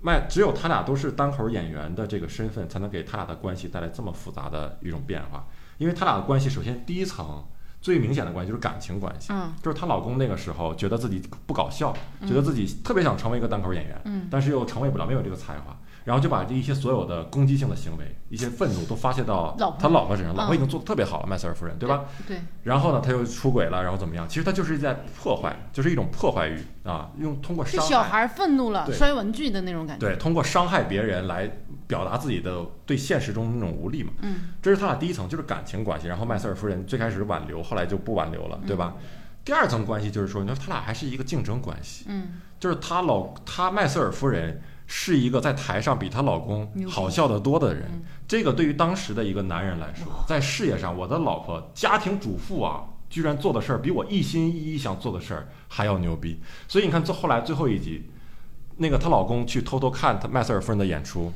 [0.02, 5.46] 麦只有他俩都是单口演员的这个身份，才能给他俩的关系带来这么复杂的一种变化。
[5.78, 7.44] 因为他俩的关系，首先第一层
[7.80, 9.32] 最明显的关系就是感情关系。
[9.32, 9.52] 嗯。
[9.62, 11.94] 就是她老公那个时候觉得自己不搞笑，
[12.26, 14.28] 觉得自己特别想成为一个单口演员，嗯。
[14.30, 20.34] 但是又成为不了，没有这个才华，然后就把这一些所有的攻击性的行为、一些愤怒都发泄到他老婆身上。
[20.34, 22.04] 嗯老婆已经做的特别好了，麦瑟尔夫人，对吧？？
[22.26, 24.28] 对，然后呢，他又出轨了，然后怎么样？
[24.28, 30.06] 其实他就是在破坏，就是一种破坏欲啊，用通过就伤害，小孩愤怒了，摔文具的那种感觉。
[30.06, 31.50] 对，通过伤害别人来
[31.86, 34.12] 表达自己的对现实中的那种无力嘛。
[34.22, 36.06] 嗯这是他俩第一层，就是感情关系。
[36.06, 38.94] 然后麦瑟尔夫人最开始挽留，后来就不挽留了，对吧？
[39.44, 48.02] 第二层关系就是说，你说他俩还是一个竞争关系，嗯就是他老他麦瑟尔夫人是一个在台上比她老公好笑得多的人嗯。
[48.26, 56.40] 这个对于当时的一个男人来说，在事业上，我的老婆家庭主妇啊，居然做的事儿比我一心一意想做的事儿还要牛逼。
[56.66, 58.10] 所以你看，最后来最后一集，
[58.78, 61.32] 那个她老公去偷偷看她麦瑟尔夫人的演出。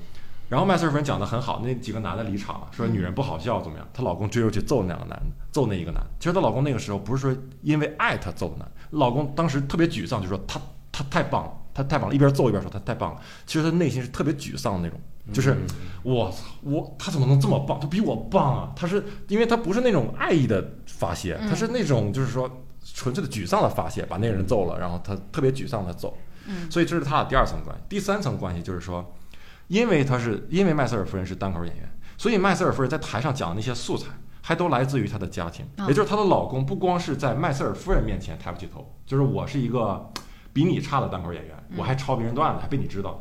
[0.49, 3.87] 然后麦瑟尔夫人讲的很好，那几个男的离场了，说女人不好笑怎么样？
[3.95, 6.07] 她老公追出去揍那两个男的，揍那一个男的。
[6.19, 13.21] 其实她老公那个时候不是说因为爱她揍的男，老公当时特别沮丧，就说他他太棒了，他太棒了，一边揍一边说他太棒了。
[13.45, 15.01] 其实他内心是特别沮丧的那种，
[15.35, 15.57] 就是
[16.03, 17.81] 我操我他怎么能这么棒？
[17.81, 18.73] 他比我棒啊！
[18.77, 22.49] 他是因为他不是那种爱意的发泄，他是那种就是说
[22.95, 26.17] 纯粹的沮丧的发泄，把那个人揍了，然后他特别沮丧的走。
[26.47, 27.83] 嗯所以这是他的第二层关系。
[27.89, 29.15] 第三层关系就是说，
[29.69, 34.09] 因为他是因为麦瑟尔夫人是单口演员，所以麦瑟尔夫人在台上讲的那些素材，
[34.43, 40.13] 还都来自于她的家庭，嗯也就是她的老公不光是在麦瑟尔夫人面前抬不起头，就是我是一个
[40.55, 43.21] 比你差的单口演员，我还抄别人段子，还被你知道。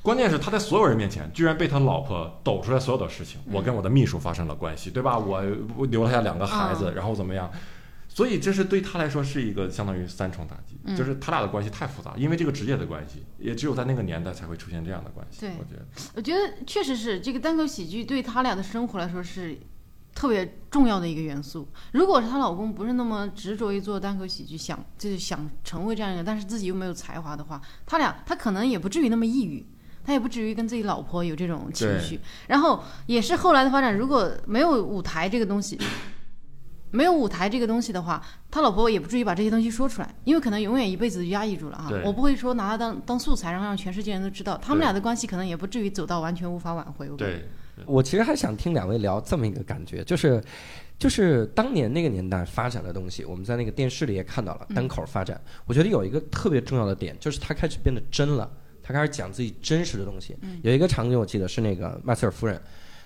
[0.00, 3.40] 关键是他在所有人面前，居然被他老婆抖出来所有的事情。
[3.52, 5.18] 我跟我的秘书发生了关系，对吧？
[5.18, 5.42] 我
[5.76, 7.50] 我留下两个孩子，然后怎么样？
[8.08, 15.40] 所以这是对他来说是一个相当于三重打击，嗯就是他俩的关系太复杂，因为这个职业的关系，也只有在那个年代才会出现这样的关系。
[15.40, 19.56] 对我觉得我觉得确实是这个单口喜剧对他俩的生活来说是
[20.14, 21.68] 特别重要的一个元素。
[21.92, 29.66] 如果是她老公不是那么执着于做单口喜剧，想就是想成为这样一个，但是自己又没有才华的话，他俩他可能也不至于那么抑郁。
[30.04, 33.96] 他也不至于跟自己老婆有这种情绪，然后也是后来的发展。
[33.96, 35.78] 如果没有舞台这个东西，
[36.90, 38.20] 没有舞台这个东西的话，
[38.50, 41.88] 他老婆也不至于把这些东西说出来，因为可能永远一辈子就压抑住了啊。
[42.04, 47.08] 我不会说拿他当当素材，然后让全世界人都知道，他们俩的关系可能也不至于走到完全无法挽回。
[47.08, 47.48] 我对，
[47.86, 50.42] 我其实还想听两位聊这么一个感觉，就是，
[50.98, 55.40] 就是当年那个年代发展的东西，我们在那个电视里也看到了单口发展。
[55.66, 58.50] 我觉得有一个特别重要的点，就是他开始变得真了，
[58.82, 60.36] 他开始讲自己真实的东西。
[60.62, 62.60] 有一个场景我记得是那个麦瑟尔夫人，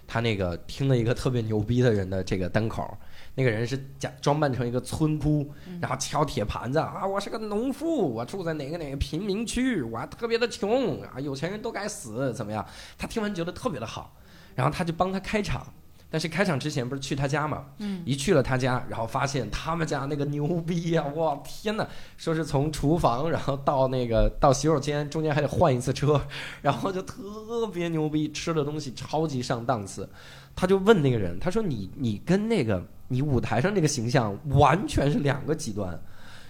[0.06, 2.96] 她那个听了一个特别牛逼的人的这个单口。
[3.38, 5.46] 那个人是假装扮成一个村姑，
[5.78, 7.06] 然后敲铁盘子啊！
[7.06, 11.20] 我是个农妇，我住在哪个哪个贫民区，我还特别的穷啊！
[11.20, 12.66] 有钱人都该死，怎么样？
[12.96, 14.16] 他听完觉得特别的好，
[14.56, 15.64] 然后他就帮他开场。
[16.08, 17.66] 但是开场之前不是去他家嘛？
[17.78, 21.86] 嗯，一去了他家，然后发现他们家那个牛逼呀、哇天哪！
[22.16, 26.18] 说是从厨房，然后到那个到洗手间，中间还得换一次车，
[26.62, 30.08] 然后就特别牛逼，吃的东西超级上档次。
[30.54, 36.00] 他就问那个人，他说你你跟那个你舞台上那个形象完全是两个极端，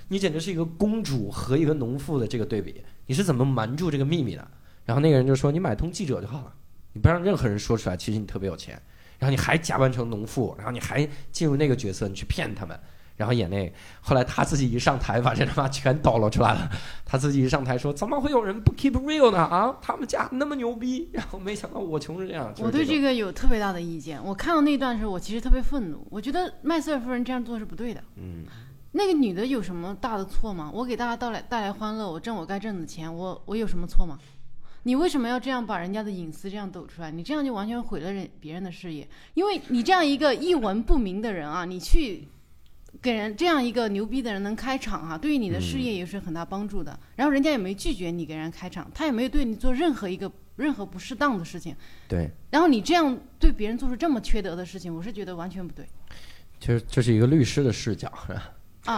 [0.08, 4.46] 你简直是一个公主和一个农妇的这个对比，你是怎么瞒住这个秘密的？
[4.84, 6.54] 然后那个人就说你买通记者就好了，
[6.96, 8.80] 你不让任何人说出来，其实你特别有钱。
[9.18, 12.78] 然后你还假扮成农妇，然后你还进入那个角色，你去骗他们，
[13.16, 13.70] 然后演那。
[14.00, 16.70] 后来他自己一上台，把这他妈全抖搂出来了。
[17.04, 19.38] 他自己一上台说：“怎么会有人不 keep real 呢？
[19.38, 22.50] 啊，他们家那么牛逼。”然后没想到我穷成这样。
[22.54, 24.18] 就是我对这这个有特别大的意见。
[24.24, 26.06] 我看到那段的时候，我其实特别愤怒。
[26.10, 28.02] 我觉得麦瑟尔夫人这样做是不对的。
[28.16, 28.44] 嗯，
[28.92, 30.70] 那个女的有什么大的错吗？
[30.72, 34.18] 我给大家带来带来欢乐，我挣我该挣的钱，我我有什么错吗？
[34.86, 37.10] 你为什么要这样把人家的隐私这样抖出来？
[37.10, 39.06] 你这样就完全毁了人别人的事业。
[39.34, 42.28] 因为你这样一个一文不名的人啊，你去
[43.02, 46.96] 给人这样一个牛逼的人能开场啊，对于你的事业也是很大帮助的。
[47.16, 51.74] 然后人家也没拒绝你给人家开场，他也没有对你做任何一个任何不适当的事情。
[52.06, 55.84] 对，然后你这样对别人做出这么缺德的事情，我是觉得完全不对。
[56.60, 58.52] 其实这是一个律师的视角，是吧？
[58.86, 58.96] 啊，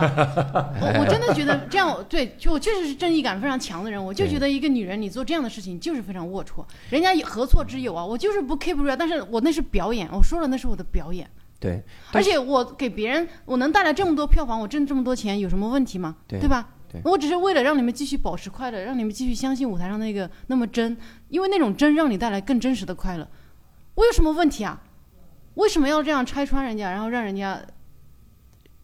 [0.81, 8.05] 我我真的觉得这样对，就我确实是正义感非常强的人，我就觉得一个女人你做这样的事情就是非常龌龊，人家何错之有啊？
[8.05, 11.29] 我就是不 keep real，但是我那是表演，我说了那是我的表演，
[11.59, 11.83] 对，
[12.13, 16.17] 而且我给别人我能带来这么多票房，我挣这么多钱有什么问题吗？
[16.29, 16.69] 对对吧？
[16.91, 20.97] 对我只是为了让你们继续保持快乐，让你们继续相信舞台上那个那么真，
[21.29, 23.29] 因为那种真让你带来更真实的快乐，
[23.95, 24.83] 我有什么问题啊？
[25.55, 27.61] 为什么要这样拆穿人家，然后让人家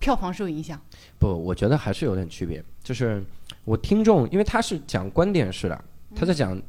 [0.04, 0.78] 票房受影响？
[1.18, 2.62] 不，我觉得还是有点区别。
[2.82, 3.24] 就是
[3.64, 5.84] 我听众，因为他是讲观点式的，
[6.14, 6.60] 他在讲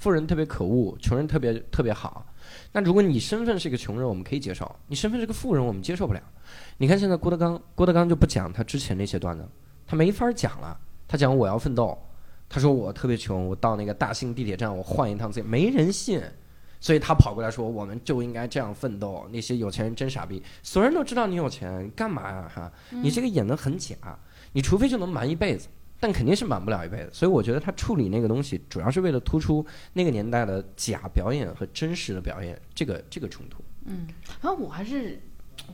[0.00, 2.26] 富人特别可恶，穷人特别特别好。
[2.72, 6.20] 那如果你身份是一个穷人，我们可以接受；你身份是个富人，我们接受不了。
[6.78, 9.48] 你看现在郭德纲，郭德纲就不讲他之前那些段子，
[9.86, 10.76] 他没法讲了。
[11.06, 11.96] 他讲我要奋斗，
[12.48, 16.20] 他说我特别穷，我到那个大兴地铁站我换一趟自己，没人信。
[16.80, 19.28] 所以他跑过来说：“我们就应该这样奋斗。
[19.30, 22.50] 那些有钱人真傻逼，所有人都知道你有钱，干嘛呀？
[22.52, 23.94] 哈，你这个演的很假，
[24.54, 25.68] 你除非就能瞒一辈子，
[26.00, 27.10] 但肯定是瞒不了一辈子。
[27.12, 33.62] 所以我觉得他处理那个东西，主要是为了突出那个年代的假表演和真实的表演这个这个冲突。
[33.84, 34.06] 嗯，
[34.40, 35.20] 然后我还是，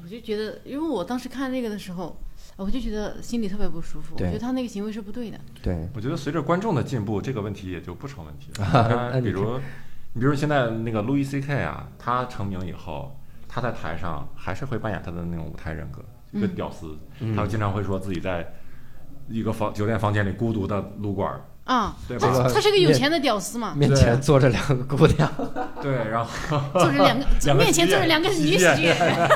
[0.02, 2.20] 我就觉得，因为我当时看那个的时候，
[2.56, 4.14] 我就觉得心里特别不舒服。
[4.14, 5.38] 我觉得他那个行为是不对的。
[5.62, 9.20] 对，我觉得随着观众的进步，这个问题也就不成问题了。
[9.22, 9.60] 比如，
[10.16, 16.02] 你比如现在那个路易 C K 啊，他成名以后，他在台上还是会扮演他的那种舞台人格，
[16.32, 18.50] 一个屌丝，嗯他经常会说自己在
[19.28, 22.26] 一个房酒店房间里孤独的撸管儿，啊，对吧？
[22.32, 25.30] 这个他是个有钱的屌丝嘛，面前坐着两个姑娘，
[25.82, 29.28] 对，然后坐着两个 两个面前坐着两个女喜剧演员。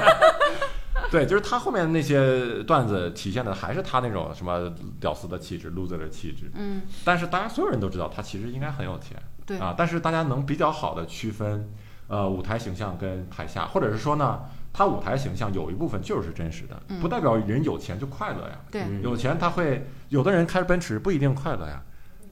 [1.10, 6.50] 对，就是他后面那些段子体现的还是他那种什么屌丝的气质、loser 的气质。
[6.54, 9.20] 嗯，但是大家所有人都知道他其实应该很有钱，
[9.50, 11.68] 对啊，但是大家能比较好的区分，
[12.06, 14.40] 呃，舞台形象跟台下，或者是说呢，
[14.72, 18.54] 他舞台形象有一部分就是真实的，嗯不代表人有钱就快乐呀。
[18.70, 21.82] 对，嗯有钱他会，有的人开奔驰不一定快乐呀，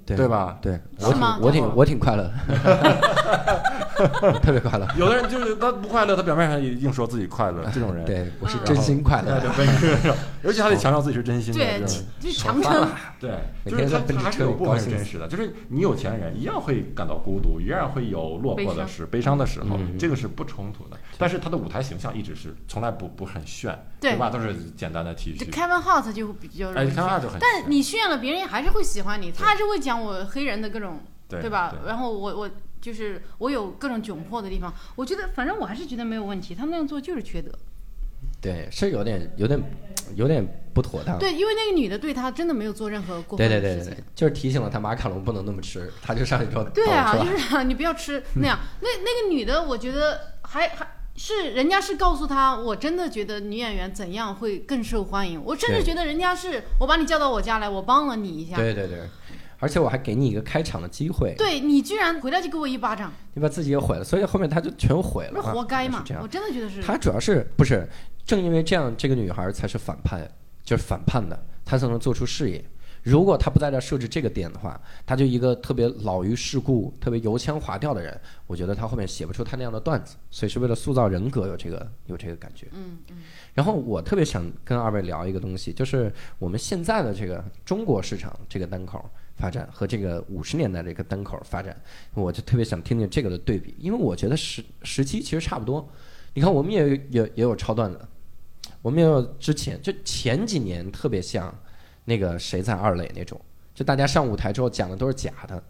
[0.06, 0.58] 对对吧？
[0.62, 2.32] 对我挺我挺我挺快乐的，
[4.42, 4.86] 特别快乐。
[4.96, 9.54] 有的人就是他不快乐，他表面上也硬说自己快乐， 这种人，对，我是嗯真心快乐那就的。
[9.58, 9.96] 奔驰，
[10.44, 11.84] 而且他得强调自己是真心的，对
[12.20, 12.88] 就强撑。
[13.20, 13.30] 对，
[13.64, 20.96] 每就是他天在奔驰他还是车有部分真实的，就是你有钱人一样会感到孤独，一样会有落魄的时、悲伤的时候，嗯这个是不冲突的。
[21.18, 24.30] 但是他的舞台形象一直是从来不不很炫，对吧？
[24.30, 25.50] 都是简单的 T 就恤。
[25.50, 31.74] Kevin Hart 就比较容哎，易看他就很，但你炫了，别人还是会喜欢你，他还是会讲我黑人的各种，对吧？
[31.86, 32.48] 然后我我
[32.88, 37.50] 就是我有各种窘迫的地方，我觉得反正我还是觉得没有问题，他那样做就是缺德。
[38.40, 39.60] 对，是有点有点
[40.14, 41.18] 有点不妥当。
[41.18, 43.90] 对，因为那个女的对他真的没有做任何过对分的事情。
[43.90, 48.58] 对对对对，就是提醒了他马卡龙不能那么吃，他就上去说对啊，就是啊你不要吃那样。
[48.80, 55.38] 那那个女的，我觉得还还是人家是告诉他，我真的觉得女演员怎样会更受欢迎。
[55.44, 58.56] 我甚至觉得人家是我把你叫到我家来，我帮了你一下。
[58.56, 59.00] 对对对，
[59.58, 66.14] 而且我还给你一个开场的机会，对你居然回来就给我一巴掌，你把自己也毁了，所以后面他就全毁了那嘛，活该嘛这！
[66.14, 66.28] 样我。
[66.28, 66.82] 真的觉得是。
[66.82, 67.88] 他主要是不是
[68.24, 70.26] 正因为这样，这个女孩才是反叛，
[70.62, 72.64] 就是反叛的，她才能做出事业。
[73.02, 80.16] 如果他不在这儿设置这个点的话，他就一个特别老于世故、特别油腔滑调的人，我觉得他后面写不出他那样的段子。
[80.30, 82.66] 所以是为了塑造人格，有这个有这个感觉。
[82.72, 83.16] 嗯嗯
[83.54, 89.08] 然后我特别想跟二位聊一个东西，就是我们现在的这个中国市场这个单口
[89.38, 91.74] 发展和这个五十年代这个单口发展，
[92.14, 95.88] 我就特别想听听这个的对比，因为我觉得时时期其实差不多。
[96.34, 98.00] 你看，我们也有也也有超段子，
[98.82, 101.52] 我们也有之前就前几年特别像
[102.04, 103.40] 那个谁在二垒那种，
[103.74, 105.62] 就大家上舞台之后讲的都是假的，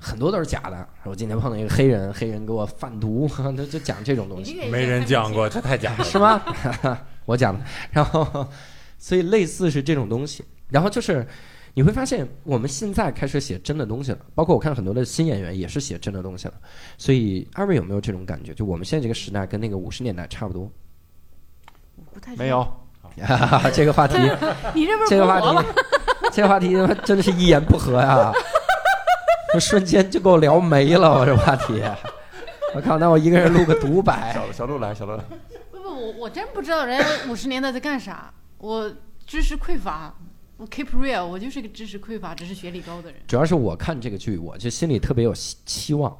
[0.00, 0.88] 很多都是假的。
[1.04, 4.54] 我今天碰到一个黑人，黑人给我贩毒，就 就讲这种东西。
[4.70, 6.04] 没人讲过，这太假了。
[6.04, 6.42] 是吗？
[7.26, 7.64] 我讲的。
[7.90, 8.46] 然后，
[8.98, 10.44] 所以类似是这种东西。
[10.70, 11.26] 然后就是
[11.74, 16.54] 你会发现，我们现在开始写真的东西了，包括我看很多的新演员也是写真的东西了。
[16.96, 18.54] 所以二位有没有这种感觉？
[18.54, 20.70] 就我们现在这个时代跟那个五十年代差不多？
[22.12, 22.64] 不太没有，
[23.74, 24.14] 这个话题，
[24.72, 25.40] 你这不是这个话？
[25.40, 25.68] 题，
[26.32, 28.32] 这个话题真的是一言不合呀，
[29.52, 31.18] 这瞬间就给我聊没了。
[31.18, 31.82] 我这话题，
[32.76, 34.32] 我靠，那我一个人录个独白。
[34.32, 35.24] 小小鹿来，小鹿来。
[35.72, 38.88] 不不，我我真不知道人家五十年代在干啥，我
[39.26, 40.14] 知识匮乏。
[40.56, 43.20] 我 keep real，我就是个知识匮乏、只是学历高的人。
[43.26, 46.16] 主要是我看这个剧，我就心里特别有期期望。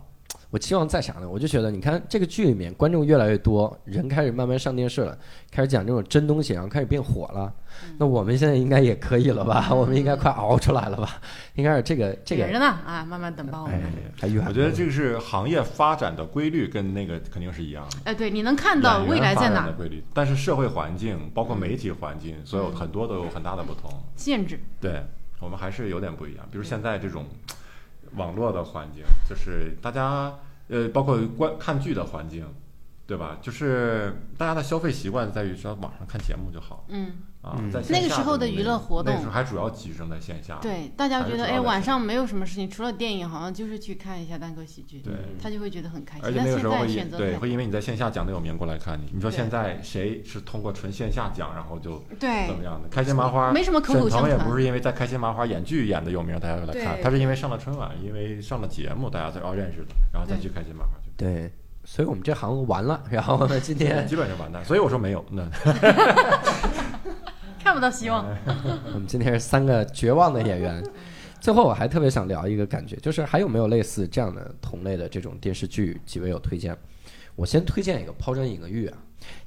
[0.55, 1.29] 我期望再啥呢？
[1.29, 5.19] 我就觉得，你看这个剧里面观众越来越多，人开始慢慢上电视了，
[5.51, 7.53] 开始讲这种真东西，然后开始变火了。
[7.99, 9.75] 那我们现在应该也可以了吧？
[9.75, 11.21] 我们应该快熬出来了吧？
[11.57, 14.45] 应该是这个这个远着呢啊，慢慢等吧，我哎们。，还远。
[14.47, 17.97] 我觉得这个是行业发展的规律，跟那个肯定是一样的。
[18.05, 19.77] 哎，对，你能看到未来在发展的哪？
[19.77, 23.91] 规律，但是社会环境，包括媒体环境，所有很多都有很大的不同。
[24.15, 24.61] 限制。
[24.81, 25.03] 对
[25.41, 26.47] 我们还是有点不一样。
[26.53, 27.27] 比如现在这种
[28.17, 30.33] 网络的环境，就是大家
[30.69, 32.47] 呃，包括观看剧的环境，
[33.07, 33.39] 对吧？
[33.43, 37.13] 就是大家的消费习惯在于说网上看节目就好嗯，
[37.73, 40.59] 在那个时候的娱乐活动那时候还主要集中在线下。
[40.63, 46.27] 对，大家觉得哎，晚上没有什么事情，除了电影，好像就是去看一下单口喜剧，对他就会觉得很开心。
[46.27, 49.11] 而且那个时候会选择对会因为你在线下讲的有名过来看你。
[49.13, 52.89] 你说现在谁是通过纯线下讲，然后就对怎么样的？
[52.89, 61.11] 开心麻花没什么口口相传沈腾也不是因为在开心麻花演剧演的有名，大家来看，他是因为上了春晚，因为上了节目，大家才哦认识的，然后再去开心麻花去。
[61.17, 61.53] 对，
[61.85, 63.03] 所以我们这行完了。
[63.11, 65.25] 然后呢，今天 基本上完蛋，所以我说没有。
[65.31, 65.43] 那
[67.65, 68.27] 看不到希望。
[68.93, 70.85] 我们今天是三个绝望的演员。
[71.41, 75.99] 最后，我还特别想聊一个感觉，就是还有没有类似这样的同类的这种电视剧？
[76.05, 76.77] 几位有推荐？
[77.35, 78.99] 我先推荐一个《抛砖引个玉》啊，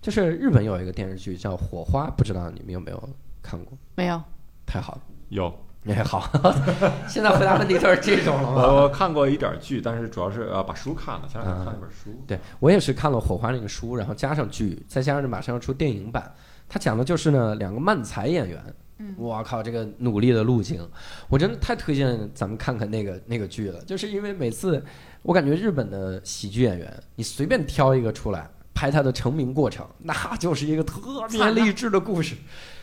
[0.01, 3.09] 就是日本有一个电视剧叫《火花》，不知道你们有没有
[3.41, 3.77] 看过？
[3.95, 4.19] 没有，
[4.65, 5.53] 太好了，有，
[5.87, 6.27] 哎好，
[7.07, 8.55] 现在回答问题都是这种了吗？
[8.57, 12.11] 我 我看过一点剧，但是主要是呃把书看了，前两天看了一本书。
[12.27, 16.33] 对我也是看了《火花》那个书，然后加上剧，再加上马上要出电影版。
[16.69, 18.61] 它讲的就是呢两个漫才演员，
[18.99, 20.87] 嗯我靠，这个努力的路径，
[21.29, 23.81] 我真的太推荐咱们看看那个那个剧了。
[23.85, 24.83] 就是因为每次
[25.21, 32.35] 我感觉日本的喜剧演员，你随便挑一个出来拍他的成名过程，那就是一个特别励志的故事，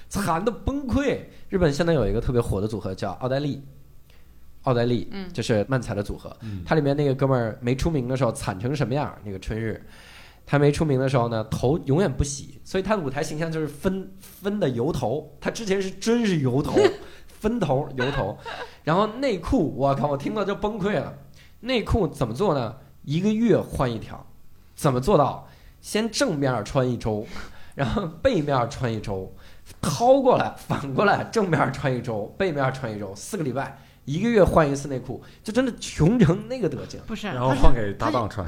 [0.08, 1.18] 惨的崩溃。
[1.48, 3.62] 日本现在有一个特别火的组合叫奥黛丽。
[4.62, 9.14] 奥黛丽，嗯就是漫才的组合，嗯它里面那个哥们儿没出名的时候惨成什么样？
[9.22, 9.84] 那个春日，
[10.46, 15.36] 他没出名的时候呢，头永远不洗，所以他的舞台形象就是分分的油头。
[15.40, 16.74] 他之前是真是油头，
[17.26, 18.36] 分头油头，
[18.82, 21.14] 然后内裤，我靠，我听到就崩溃了。
[21.60, 22.76] 内裤怎么做呢？
[23.02, 24.26] 一个月换一条，
[24.74, 25.48] 怎么做到？
[25.80, 27.26] 先正面穿一周，
[27.74, 29.34] 然后背面穿一周，
[29.82, 37.00] 掏过来，反过来，正面穿一周，背面穿一周，四个礼拜，一个月换一次内裤，就真的穷成那个德行。
[37.06, 38.46] 不是，然后换给搭档穿，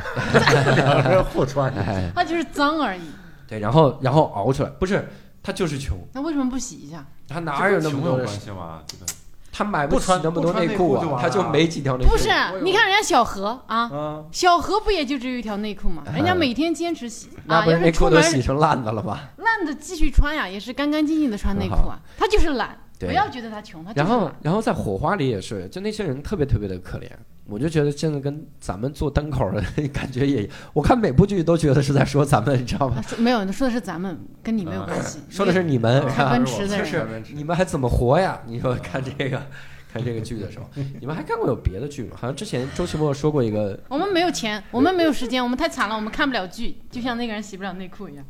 [0.77, 1.73] 两个人互穿。
[1.77, 3.01] 哎，他就是脏而已。
[3.49, 5.09] 对，然后然后熬出来，不是
[5.43, 7.05] 他就是穷，那为什么不洗一下？
[7.29, 8.81] 他哪有那么多的关系嘛？
[8.87, 9.05] 这个
[9.53, 12.11] 他买不穿那么多内裤啊，他就没几条内裤。
[12.11, 12.29] 不是，
[12.63, 16.03] 你看人家小何啊，嗯，小何不也就只有一条内裤吗？
[16.15, 19.31] 人家每天坚持洗啊，那不是内裤都是出门洗成烂的了吧？
[19.39, 21.99] 烂的继续穿呀，也是干干净净的穿内裤啊。
[22.19, 24.31] 他就是懒，对不要觉得他穷，然后。
[24.43, 27.11] 然后在火花里也是，就那些人特别特别的可怜。
[27.49, 33.03] 我就觉得真的跟咱们做单口的感觉也，我看每部剧都觉得是在说咱们，你知道吗他？
[33.03, 35.21] 说没有，说的是咱们，跟你没有关系。
[35.31, 36.85] 说的是你们，开奔驰的人
[37.25, 38.41] 是你们还怎么活呀？
[38.47, 39.41] 你说看这个，
[39.93, 40.69] 看这个剧的时候，
[40.99, 42.17] 你们还看过有别的剧吗？
[42.21, 48.25] 好像之前周奇墨说过一个，我们没有钱，我们没有时间，我们太惨了，我们看不了剧，就像那个人洗不了内裤一样。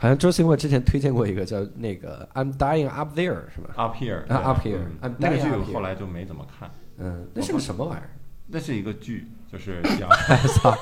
[0.00, 4.78] 好像周星墨之前推荐过一个叫那个《I'm Dying Up There》是吧？Up Here 啊，Up Here，
[5.18, 6.70] 那个剧后来就没怎么看。
[6.96, 8.08] 嗯，那是个什么玩意儿？
[8.46, 10.08] 那是一个剧，就是 讲
[10.56, 10.74] 操！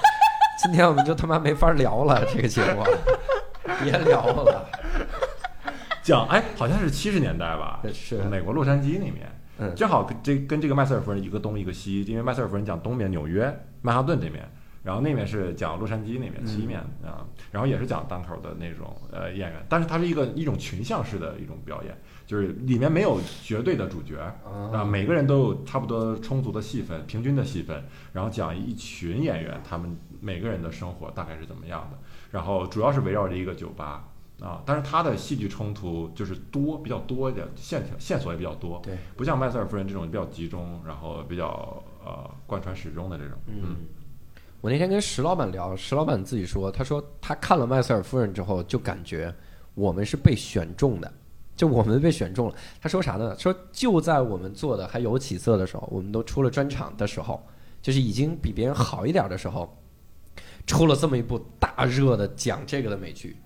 [0.62, 2.84] 今天我们就他妈没法聊了，这个节目，
[3.82, 4.70] 别聊了。
[6.00, 9.26] 讲哎，好像是七十年代吧，是美国洛杉矶那面，
[9.58, 13.52] 嗯正好跟这跟这个麦瑟尔夫人一个东一个西，因为麦瑟尔夫人讲东边纽约
[13.82, 14.48] 曼哈顿这面，
[14.89, 17.20] 然后那面是讲洛杉矶那面西面啊，
[17.53, 21.95] 然后也是讲单口的那种呃演员，但是它是一个一种群像式的一种表演，
[22.26, 24.18] 就是里面没有绝对的主角
[24.72, 27.84] 啊，每个人都有差不多充足的戏份，平均的戏份，
[28.14, 31.99] 然后讲一群演员他们每个人的生活大概是怎么样的，
[32.30, 34.09] 然后主要是围绕着一个酒吧。
[34.41, 43.74] 啊，但是他的戏剧冲突就是多，比较多一点，线条线索也比较多，对，不像麦瑟尔夫人这种比较集中，然后比较呃贯穿始终的这种，嗯，
[44.61, 49.32] 我那天跟石老板聊，石老板自己说，他说他看了麦瑟尔夫人之后，就感觉
[49.74, 51.12] 我们是被选中的，
[51.54, 52.54] 就我们被选中了。
[52.80, 53.36] 他说啥呢？
[53.38, 57.40] 说就在我们做的还有起色的时候，我们都出了专场的时候，
[57.80, 59.76] 就是已经比别人好一点的时候，
[60.66, 63.36] 出了这么一部大热的讲这个的美剧。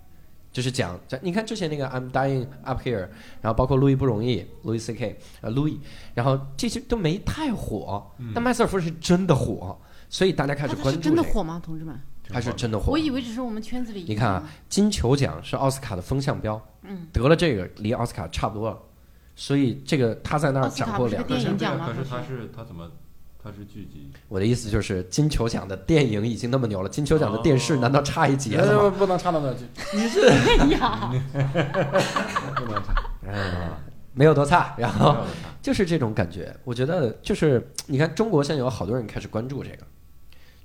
[0.50, 3.04] 就是讲，讲你看之前那个《I'm Dying Up Here》，
[3.40, 5.80] 然后包括《路易不容易》（Louis C.K.） 呃，路易，
[6.12, 9.80] 然后这些都没太火，但麦瑟尔夫人是真的火，
[10.12, 11.16] 所以大家开始关注、这个。
[11.16, 11.98] 真的火吗，同志们？
[12.28, 12.98] 他是真的火我。
[12.98, 14.04] 以为只是我们圈子里。
[14.06, 18.78] 你看啊，，金球奖是奥斯卡的风向标，嗯，得了这个离奥斯卡差不多了。
[19.34, 21.42] 所以这个他在那儿奥斯卡斩获不是个两个奖。
[21.42, 22.90] 电影奖吗可是他是是他怎么
[23.42, 24.10] 他是剧集？
[24.28, 28.96] 我的意思就是，金球奖的电影已经那么牛了，金球奖的电视哦难道差一截了呃吗？
[28.98, 31.10] 不能差到那儿去，哎呀，
[32.54, 33.10] 不能差。
[33.26, 33.70] 哎，
[34.12, 34.74] 没有多差。
[34.76, 35.16] 然后
[35.62, 39.86] 就是这种感觉，我觉得就是你看，中国现在有好多人开始关注这个，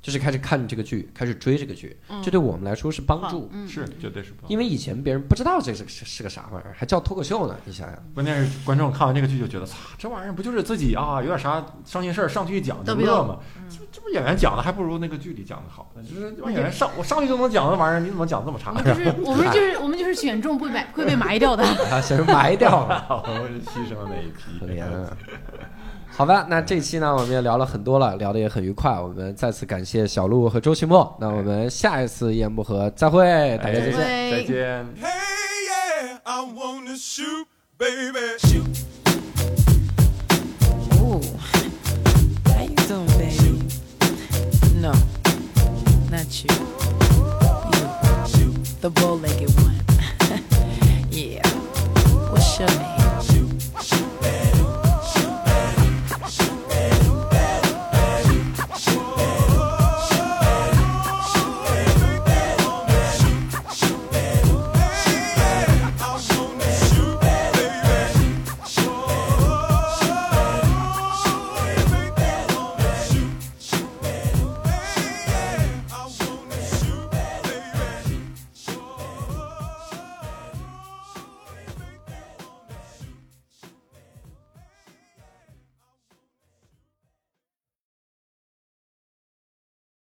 [0.08, 1.94] 就是开始看这个剧，开始追这个剧，
[2.24, 3.50] 这对我们来说是帮助。
[3.52, 4.48] 嗯，是绝对是帮助。
[4.48, 7.58] 因为以前别人不知道这是是是个啥玩意儿，还叫脱口秀呢。
[7.66, 13.38] 你想想，关键是观众看完这个剧就觉得，操，这玩意儿不就是自己啊，有点啥伤心事儿上去一讲就乐吗？
[13.70, 16.02] 这这不演员讲的还不如那个剧里讲的好呢。
[16.02, 18.76] 就是演员上我上去就能讲的玩意儿，你怎么讲这么差我？
[18.76, 21.66] 们就是 我们就是我们就是选中会被会被埋掉的。
[21.66, 24.80] 啊，先是埋掉了， 我们是牺牲了那一批。
[26.18, 29.00] 好吧，那这期呢，我们也聊了很多了，聊得也很愉快。
[29.00, 31.16] 我们再次感谢小鹿和周奇墨。
[31.22, 33.24] 那我们下一次一言不合再会，
[33.60, 33.94] 大家再见。
[33.94, 34.86] 对再见。
[35.00, 35.06] Hey,
[35.70, 36.42] yeah, I